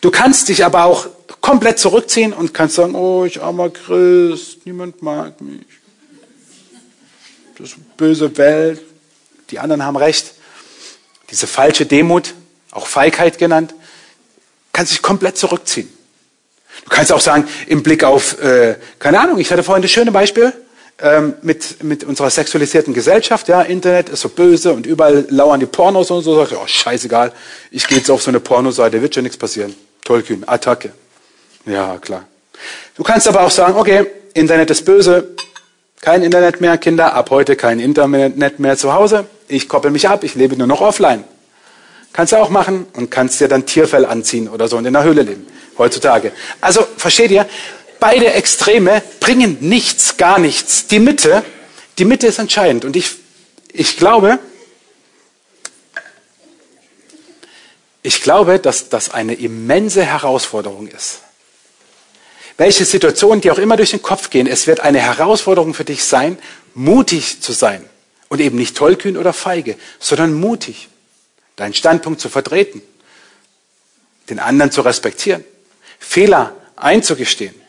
Du 0.00 0.10
kannst 0.10 0.48
dich 0.48 0.64
aber 0.64 0.84
auch 0.84 1.06
komplett 1.40 1.78
zurückziehen 1.78 2.32
und 2.32 2.52
kannst 2.52 2.76
sagen, 2.76 2.94
oh, 2.94 3.24
ich 3.24 3.42
armer 3.42 3.70
Christ, 3.70 4.66
niemand 4.66 5.02
mag 5.02 5.40
mich. 5.40 5.64
Das 7.56 7.68
ist 7.68 7.76
eine 7.76 7.84
böse 7.96 8.36
Welt. 8.36 8.82
Die 9.50 9.58
anderen 9.58 9.84
haben 9.84 9.96
recht. 9.96 10.34
Diese 11.30 11.46
falsche 11.46 11.86
Demut, 11.86 12.34
auch 12.72 12.86
Feigheit 12.86 13.38
genannt, 13.38 13.74
kannst 14.72 14.92
dich 14.92 15.02
komplett 15.02 15.38
zurückziehen. 15.38 15.88
Du 16.84 16.90
kannst 16.90 17.10
auch 17.12 17.20
sagen, 17.20 17.48
im 17.66 17.82
Blick 17.82 18.04
auf, 18.04 18.38
äh, 18.40 18.76
keine 18.98 19.20
Ahnung, 19.20 19.38
ich 19.38 19.50
hatte 19.50 19.62
vorhin 19.62 19.82
das 19.82 19.90
schöne 19.90 20.12
Beispiel, 20.12 20.52
ähm, 20.98 21.34
mit, 21.42 21.82
mit 21.82 22.04
unserer 22.04 22.30
sexualisierten 22.30 22.94
Gesellschaft, 22.94 23.48
ja, 23.48 23.62
Internet 23.62 24.08
ist 24.08 24.20
so 24.20 24.28
böse 24.28 24.72
und 24.72 24.86
überall 24.86 25.26
lauern 25.28 25.60
die 25.60 25.66
Pornos 25.66 26.10
und 26.10 26.22
so, 26.22 26.36
sag 26.36 26.52
ich, 26.52 26.56
oh, 26.56 26.66
scheißegal, 26.66 27.32
ich 27.70 27.86
gehe 27.86 27.98
jetzt 27.98 28.10
auf 28.10 28.22
so 28.22 28.30
eine 28.30 28.40
Pornoseite, 28.40 29.02
wird 29.02 29.14
schon 29.14 29.24
nichts 29.24 29.36
passieren. 29.36 29.74
Tollkühn, 30.04 30.44
Attacke. 30.46 30.92
Ja, 31.66 31.98
klar. 31.98 32.24
Du 32.96 33.02
kannst 33.02 33.28
aber 33.28 33.42
auch 33.42 33.50
sagen, 33.50 33.76
okay, 33.76 34.06
Internet 34.32 34.70
ist 34.70 34.84
böse, 34.84 35.28
kein 36.00 36.22
Internet 36.22 36.60
mehr, 36.60 36.78
Kinder, 36.78 37.14
ab 37.14 37.30
heute 37.30 37.56
kein 37.56 37.80
Internet 37.80 38.58
mehr 38.58 38.76
zu 38.76 38.94
Hause, 38.94 39.26
ich 39.48 39.68
koppel 39.68 39.90
mich 39.90 40.08
ab, 40.08 40.24
ich 40.24 40.34
lebe 40.34 40.56
nur 40.56 40.66
noch 40.66 40.80
offline. 40.80 41.24
Kannst 42.12 42.32
du 42.32 42.36
auch 42.36 42.48
machen 42.48 42.86
und 42.94 43.10
kannst 43.10 43.40
dir 43.40 43.48
dann 43.48 43.66
Tierfell 43.66 44.06
anziehen 44.06 44.48
oder 44.48 44.68
so 44.68 44.78
und 44.78 44.86
in 44.86 44.94
der 44.94 45.02
Höhle 45.02 45.22
leben, 45.22 45.46
heutzutage. 45.76 46.32
Also, 46.62 46.86
versteht 46.96 47.30
ihr, 47.30 47.46
Beide 48.08 48.34
Extreme 48.34 49.02
bringen 49.18 49.56
nichts, 49.58 50.16
gar 50.16 50.38
nichts. 50.38 50.86
Die 50.86 51.00
Mitte, 51.00 51.44
die 51.98 52.04
Mitte 52.04 52.28
ist 52.28 52.38
entscheidend. 52.38 52.84
Und 52.84 52.94
ich, 52.94 53.16
ich 53.72 53.96
glaube, 53.96 54.38
ich 58.04 58.22
glaube, 58.22 58.60
dass 58.60 58.90
das 58.90 59.10
eine 59.10 59.34
immense 59.34 60.04
Herausforderung 60.04 60.86
ist. 60.86 61.18
Welche 62.56 62.84
Situationen 62.84 63.40
die 63.40 63.50
auch 63.50 63.58
immer 63.58 63.76
durch 63.76 63.90
den 63.90 64.02
Kopf 64.02 64.30
gehen, 64.30 64.46
es 64.46 64.68
wird 64.68 64.78
eine 64.78 65.00
Herausforderung 65.00 65.74
für 65.74 65.84
dich 65.84 66.04
sein, 66.04 66.38
mutig 66.74 67.42
zu 67.42 67.50
sein. 67.50 67.84
Und 68.28 68.40
eben 68.40 68.56
nicht 68.56 68.76
tollkühn 68.76 69.16
oder 69.16 69.32
feige, 69.32 69.74
sondern 69.98 70.32
mutig. 70.32 70.86
Deinen 71.56 71.74
Standpunkt 71.74 72.20
zu 72.20 72.28
vertreten. 72.28 72.82
Den 74.30 74.38
anderen 74.38 74.70
zu 74.70 74.82
respektieren. 74.82 75.42
Fehler 75.98 76.54
einzugestehen 76.76 77.65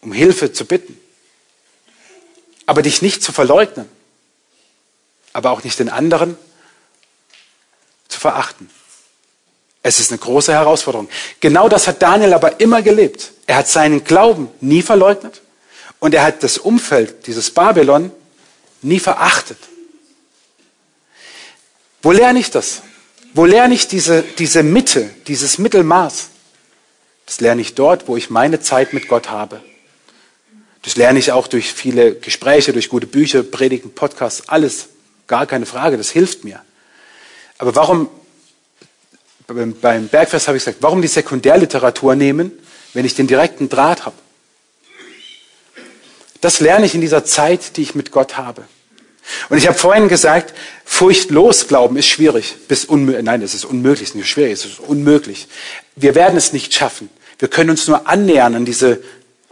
um 0.00 0.12
Hilfe 0.12 0.52
zu 0.52 0.64
bitten. 0.64 0.98
Aber 2.66 2.82
dich 2.82 3.02
nicht 3.02 3.22
zu 3.22 3.32
verleugnen, 3.32 3.88
aber 5.32 5.50
auch 5.50 5.64
nicht 5.64 5.78
den 5.78 5.88
anderen 5.88 6.36
zu 8.08 8.20
verachten. 8.20 8.70
Es 9.82 9.98
ist 9.98 10.10
eine 10.10 10.18
große 10.18 10.52
Herausforderung. 10.52 11.08
Genau 11.40 11.68
das 11.68 11.88
hat 11.88 12.02
Daniel 12.02 12.34
aber 12.34 12.60
immer 12.60 12.82
gelebt. 12.82 13.32
Er 13.46 13.56
hat 13.56 13.68
seinen 13.68 14.04
Glauben 14.04 14.48
nie 14.60 14.82
verleugnet 14.82 15.40
und 16.00 16.14
er 16.14 16.22
hat 16.22 16.42
das 16.42 16.58
Umfeld, 16.58 17.26
dieses 17.26 17.50
Babylon, 17.50 18.12
nie 18.82 19.00
verachtet. 19.00 19.58
Wo 22.02 22.12
lerne 22.12 22.38
ich 22.38 22.50
das? 22.50 22.82
Wo 23.32 23.44
lerne 23.44 23.74
ich 23.74 23.88
diese, 23.88 24.22
diese 24.22 24.62
Mitte, 24.62 25.10
dieses 25.26 25.58
Mittelmaß? 25.58 26.28
Das 27.26 27.40
lerne 27.40 27.60
ich 27.60 27.74
dort, 27.74 28.08
wo 28.08 28.16
ich 28.16 28.28
meine 28.28 28.60
Zeit 28.60 28.92
mit 28.92 29.08
Gott 29.08 29.30
habe. 29.30 29.62
Das 30.82 30.96
lerne 30.96 31.18
ich 31.18 31.32
auch 31.32 31.46
durch 31.46 31.72
viele 31.72 32.14
Gespräche, 32.14 32.72
durch 32.72 32.88
gute 32.88 33.06
Bücher, 33.06 33.42
Predigen, 33.42 33.92
Podcasts, 33.92 34.48
alles. 34.48 34.88
Gar 35.26 35.46
keine 35.46 35.66
Frage, 35.66 35.96
das 35.96 36.10
hilft 36.10 36.44
mir. 36.44 36.62
Aber 37.58 37.74
warum, 37.76 38.08
beim 39.46 40.08
Bergfest 40.08 40.48
habe 40.48 40.56
ich 40.56 40.64
gesagt, 40.64 40.82
warum 40.82 41.02
die 41.02 41.08
Sekundärliteratur 41.08 42.16
nehmen, 42.16 42.52
wenn 42.94 43.04
ich 43.04 43.14
den 43.14 43.26
direkten 43.26 43.68
Draht 43.68 44.06
habe? 44.06 44.16
Das 46.40 46.60
lerne 46.60 46.86
ich 46.86 46.94
in 46.94 47.02
dieser 47.02 47.24
Zeit, 47.24 47.76
die 47.76 47.82
ich 47.82 47.94
mit 47.94 48.10
Gott 48.10 48.38
habe. 48.38 48.64
Und 49.48 49.58
ich 49.58 49.68
habe 49.68 49.78
vorhin 49.78 50.08
gesagt, 50.08 50.54
furchtlos 50.84 51.68
glauben 51.68 51.96
ist 51.96 52.08
schwierig. 52.08 52.56
Bis. 52.66 52.88
Nein, 52.88 53.42
es 53.42 53.54
ist 53.54 53.64
unmöglich, 53.64 54.02
es 54.02 54.08
ist 54.10 54.14
nicht 54.16 54.28
schwierig, 54.28 54.52
es 54.52 54.64
ist 54.64 54.80
unmöglich. 54.80 55.46
Wir 55.96 56.14
werden 56.14 56.36
es 56.36 56.52
nicht 56.52 56.74
schaffen. 56.74 57.10
Wir 57.38 57.48
können 57.48 57.70
uns 57.70 57.86
nur 57.86 58.08
annähern 58.08 58.54
an 58.54 58.64
diese 58.64 59.02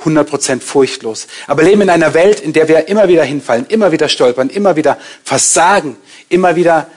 100% 0.01 0.61
furchtlos. 0.61 1.27
Aber 1.47 1.63
leben 1.63 1.83
in 1.83 1.91
einer 1.91 2.15
Welt, 2.15 2.41
in 2.41 2.53
der 2.53 2.69
wir 2.69 2.89
immer 2.89 3.09
wieder 3.09 3.25
hinfallen, 3.25 3.67
immer 3.67 3.91
wieder 3.93 4.09
stolpern, 4.09 4.49
immer 4.51 4.77
wieder 4.77 4.99
versagen, 5.25 5.97
immer 6.29 6.57
wieder 6.57 6.89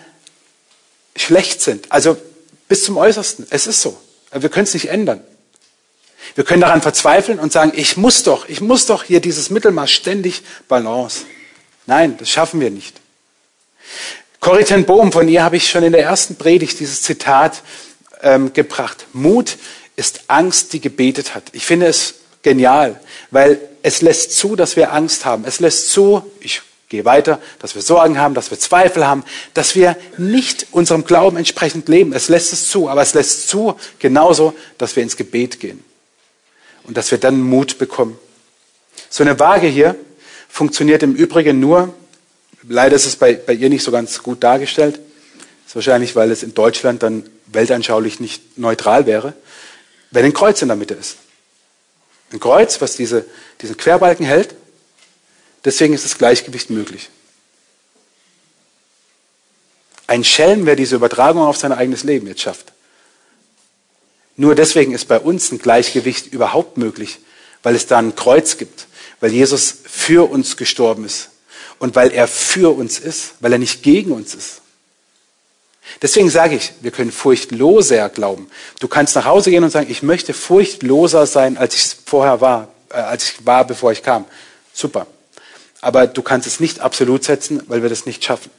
schlecht 1.16 1.62
sind. 1.62 1.92
Also 1.92 2.18
bis 2.68 2.84
zum 2.84 2.98
Äußersten. 2.98 3.48
Es 3.50 3.68
ist 3.68 3.82
so. 3.82 4.00
Wir 4.32 4.50
können 4.50 4.66
es 4.66 4.74
nicht 4.74 4.90
ändern. 4.90 5.22
Wir 6.36 6.44
können 6.44 6.62
daran 6.62 6.82
verzweifeln 6.82 7.40
und 7.40 7.52
sagen, 7.52 7.74
ich 7.76 7.98
muss 7.98 8.24
doch, 8.24 8.48
ich 8.48 8.62
muss 8.62 8.86
doch 8.86 9.04
hier 9.04 9.20
dieses 9.20 9.50
Mittelmaß 9.50 9.92
ständig 9.92 10.44
Balance. 10.68 11.26
Nein, 11.88 12.16
das 12.18 12.30
schaffen 12.30 12.62
wir 12.62 12.70
nicht. 12.70 13.02
Corrie 14.40 14.64
ten 14.64 14.86
Bohm, 14.86 15.12
von 15.12 15.28
ihr 15.28 15.44
habe 15.44 15.58
ich 15.58 15.70
schon 15.70 15.84
in 15.84 15.92
der 15.92 16.04
ersten 16.04 16.36
Predigt 16.36 16.80
dieses 16.80 17.02
Zitat 17.02 17.62
ähm, 18.22 18.54
gebracht. 18.54 19.06
Mut 19.14 19.58
ist 19.96 20.22
Angst, 20.28 20.74
die 20.74 20.80
gebetet 20.80 21.36
hat. 21.36 21.44
Ich 21.52 21.66
finde 21.66 21.88
es 21.88 22.16
genial, 22.42 23.00
weil 23.30 23.60
es 23.84 24.02
lässt 24.02 24.34
zu, 24.38 24.56
dass 24.56 24.76
wir 24.76 24.94
Angst 24.94 25.26
haben. 25.26 25.46
Es 25.46 25.60
lässt 25.60 25.92
zu, 25.92 26.24
ich 26.40 26.62
gehe 26.90 27.06
weiter, 27.06 27.42
dass 27.60 27.74
wir 27.74 27.82
Sorgen 27.82 28.20
haben, 28.20 28.36
dass 28.36 28.52
wir 28.52 28.60
Zweifel 28.60 29.08
haben, 29.08 29.24
dass 29.54 29.76
wir 29.76 29.98
nicht 30.18 30.68
unserem 30.72 31.06
Glauben 31.06 31.38
entsprechend 31.38 31.88
leben. 31.90 32.14
Es 32.14 32.30
lässt 32.30 32.54
es 32.54 32.70
zu, 32.70 32.90
aber 32.90 33.02
es 33.02 33.14
lässt 33.14 33.48
zu 33.48 33.76
genauso, 33.98 34.54
dass 34.78 34.96
wir 34.96 35.04
ins 35.04 35.18
Gebet 35.18 35.60
gehen 35.60 35.84
und 36.84 36.98
dass 36.98 37.10
wir 37.10 37.18
dann 37.18 37.42
Mut 37.42 37.78
bekommen. 37.78 38.20
So 39.10 39.24
eine 39.24 39.40
Waage 39.40 39.68
hier 39.68 39.96
funktioniert 40.50 41.02
im 41.02 41.16
Übrigen 41.16 41.60
nur, 41.60 41.94
leider 42.68 42.96
ist 42.96 43.06
es 43.06 43.16
bei, 43.16 43.34
bei 43.34 43.54
ihr 43.54 43.70
nicht 43.70 43.84
so 43.84 43.92
ganz 43.92 44.22
gut 44.22 44.44
dargestellt, 44.44 45.00
ist 45.66 45.76
wahrscheinlich, 45.76 46.16
weil 46.16 46.30
es 46.30 46.44
in 46.44 46.54
Deutschland 46.54 47.02
dann 47.04 47.24
weltanschaulich 47.48 48.20
nicht 48.20 48.58
neutral 48.58 49.06
wäre, 49.06 49.34
wenn 50.12 50.26
ein 50.26 50.34
Kreuz 50.34 50.62
in 50.62 50.68
der 50.68 50.78
Mitte 50.78 50.94
ist. 50.94 51.18
Ein 52.32 52.40
Kreuz, 52.40 52.80
was 52.82 52.96
diese, 52.96 53.26
diesen 53.62 53.78
Querbalken 53.78 54.26
hält. 54.26 54.56
Deswegen 55.66 55.94
ist 55.94 56.06
das 56.06 56.18
Gleichgewicht 56.18 56.70
möglich. 56.70 57.10
Ein 60.08 60.24
Schelm, 60.24 60.66
wer 60.66 60.76
diese 60.76 60.96
Übertragung 60.96 61.44
auf 61.44 61.58
sein 61.58 61.72
eigenes 61.72 62.04
Leben 62.04 62.28
jetzt 62.28 62.42
schafft. 62.42 62.74
Nur 64.36 64.56
deswegen 64.56 64.94
ist 64.94 65.08
bei 65.08 65.20
uns 65.20 65.52
ein 65.52 65.60
Gleichgewicht 65.60 66.28
überhaupt 66.34 66.78
möglich, 66.78 67.20
weil 67.64 67.76
es 67.76 67.86
da 67.86 68.00
ein 68.00 68.16
Kreuz 68.16 68.58
gibt, 68.58 68.88
weil 69.20 69.32
Jesus 69.32 69.76
für 69.84 70.30
uns 70.30 70.58
gestorben 70.58 71.06
ist 71.06 71.30
und 71.80 71.96
weil 71.96 72.12
er 72.12 72.28
für 72.28 72.76
uns 72.76 73.00
ist, 73.00 73.34
weil 73.40 73.54
er 73.54 73.60
nicht 73.60 73.84
gegen 73.84 74.12
uns 74.12 74.34
ist. 74.34 74.61
Deswegen 76.02 76.30
sage 76.30 76.56
ich, 76.56 76.74
wir 76.82 76.92
können 76.92 77.12
furchtloser 77.12 78.10
glauben. 78.10 78.50
Du 78.80 78.88
kannst 78.88 79.16
nach 79.16 79.26
Hause 79.26 79.50
gehen 79.50 79.64
und 79.64 79.72
sagen, 79.72 79.90
ich 79.90 80.04
möchte 80.04 80.34
furchtloser 80.34 81.26
sein, 81.26 81.58
als 81.58 81.76
ich 81.76 81.98
vorher 82.06 82.42
war, 82.42 82.68
äh, 82.90 82.98
als 82.98 83.24
ich 83.24 83.46
war, 83.46 83.66
bevor 83.66 83.92
ich 83.92 84.04
kam. 84.04 84.26
Super. 84.74 85.08
Aber 85.82 86.08
du 86.08 86.22
kannst 86.22 86.48
es 86.48 86.60
nicht 86.60 86.80
absolut 86.80 87.24
setzen, 87.24 87.64
weil 87.68 87.82
wir 87.82 87.90
das 87.90 88.06
nicht 88.06 88.24
schaffen. 88.24 88.52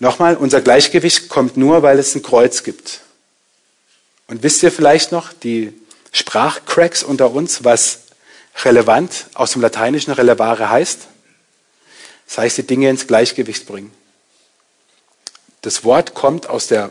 Nochmal, 0.00 0.36
unser 0.36 0.60
Gleichgewicht 0.60 1.28
kommt 1.28 1.56
nur, 1.56 1.82
weil 1.82 1.98
es 1.98 2.14
ein 2.14 2.22
Kreuz 2.22 2.62
gibt. 2.62 3.00
Und 4.28 4.42
wisst 4.42 4.62
ihr 4.62 4.70
vielleicht 4.70 5.10
noch, 5.10 5.32
die 5.32 5.72
Sprachcracks 6.12 7.02
unter 7.02 7.32
uns, 7.32 7.64
was 7.64 8.00
relevant 8.64 9.26
aus 9.34 9.52
dem 9.52 9.62
Lateinischen 9.62 10.12
relevare 10.12 10.70
heißt? 10.70 11.07
Das 12.28 12.38
heißt, 12.38 12.58
die 12.58 12.66
Dinge 12.66 12.90
ins 12.90 13.06
Gleichgewicht 13.06 13.66
bringen. 13.66 13.90
Das 15.62 15.82
Wort 15.82 16.14
kommt 16.14 16.48
aus 16.48 16.66
der 16.66 16.90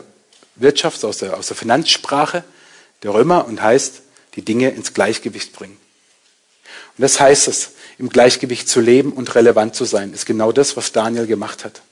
Wirtschafts-, 0.60 1.06
aus 1.06 1.18
der, 1.18 1.36
aus 1.36 1.46
der 1.46 1.56
Finanzsprache 1.56 2.44
der 3.02 3.14
Römer 3.14 3.46
und 3.46 3.62
heißt, 3.62 4.02
die 4.34 4.42
Dinge 4.42 4.70
ins 4.70 4.94
Gleichgewicht 4.94 5.52
bringen. 5.52 5.78
Und 6.96 7.02
das 7.02 7.20
heißt 7.20 7.48
es, 7.48 7.72
im 7.98 8.08
Gleichgewicht 8.08 8.68
zu 8.68 8.80
leben 8.80 9.12
und 9.12 9.34
relevant 9.34 9.74
zu 9.74 9.84
sein, 9.84 10.12
ist 10.12 10.26
genau 10.26 10.52
das, 10.52 10.76
was 10.76 10.92
Daniel 10.92 11.26
gemacht 11.26 11.64
hat. 11.64 11.82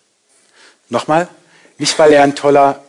Nochmal, 0.88 1.28
nicht 1.78 1.98
weil 1.98 2.12
er 2.12 2.24
ein 2.24 2.34
toller 2.34 2.84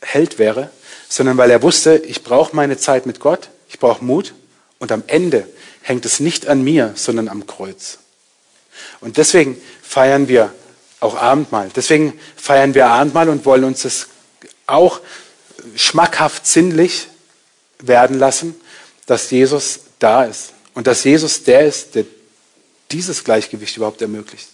Held 0.00 0.38
wäre, 0.38 0.70
sondern 1.08 1.36
weil 1.36 1.50
er 1.50 1.62
wusste, 1.62 1.96
ich 1.96 2.22
brauche 2.22 2.54
meine 2.54 2.78
Zeit 2.78 3.06
mit 3.06 3.20
Gott, 3.20 3.50
ich 3.68 3.78
brauche 3.78 4.04
Mut 4.04 4.34
und 4.78 4.92
am 4.92 5.02
Ende 5.08 5.46
hängt 5.82 6.04
es 6.04 6.20
nicht 6.20 6.46
an 6.46 6.62
mir, 6.62 6.92
sondern 6.96 7.28
am 7.28 7.46
Kreuz. 7.46 7.98
Und 9.00 9.16
deswegen 9.16 9.60
feiern 9.82 10.28
wir 10.28 10.52
auch 11.00 11.16
Abendmahl. 11.16 11.70
Deswegen 11.74 12.18
feiern 12.36 12.74
wir 12.74 12.86
Abendmahl 12.86 13.28
und 13.28 13.44
wollen 13.44 13.64
uns 13.64 13.82
das 13.82 14.08
auch 14.66 15.00
schmackhaft 15.76 16.46
sinnlich 16.46 17.08
werden 17.80 18.18
lassen, 18.18 18.54
dass 19.06 19.30
Jesus 19.30 19.80
da 19.98 20.24
ist 20.24 20.52
und 20.74 20.86
dass 20.86 21.04
Jesus 21.04 21.42
der 21.44 21.66
ist, 21.66 21.94
der 21.94 22.04
dieses 22.90 23.24
Gleichgewicht 23.24 23.76
überhaupt 23.76 24.02
ermöglicht. 24.02 24.48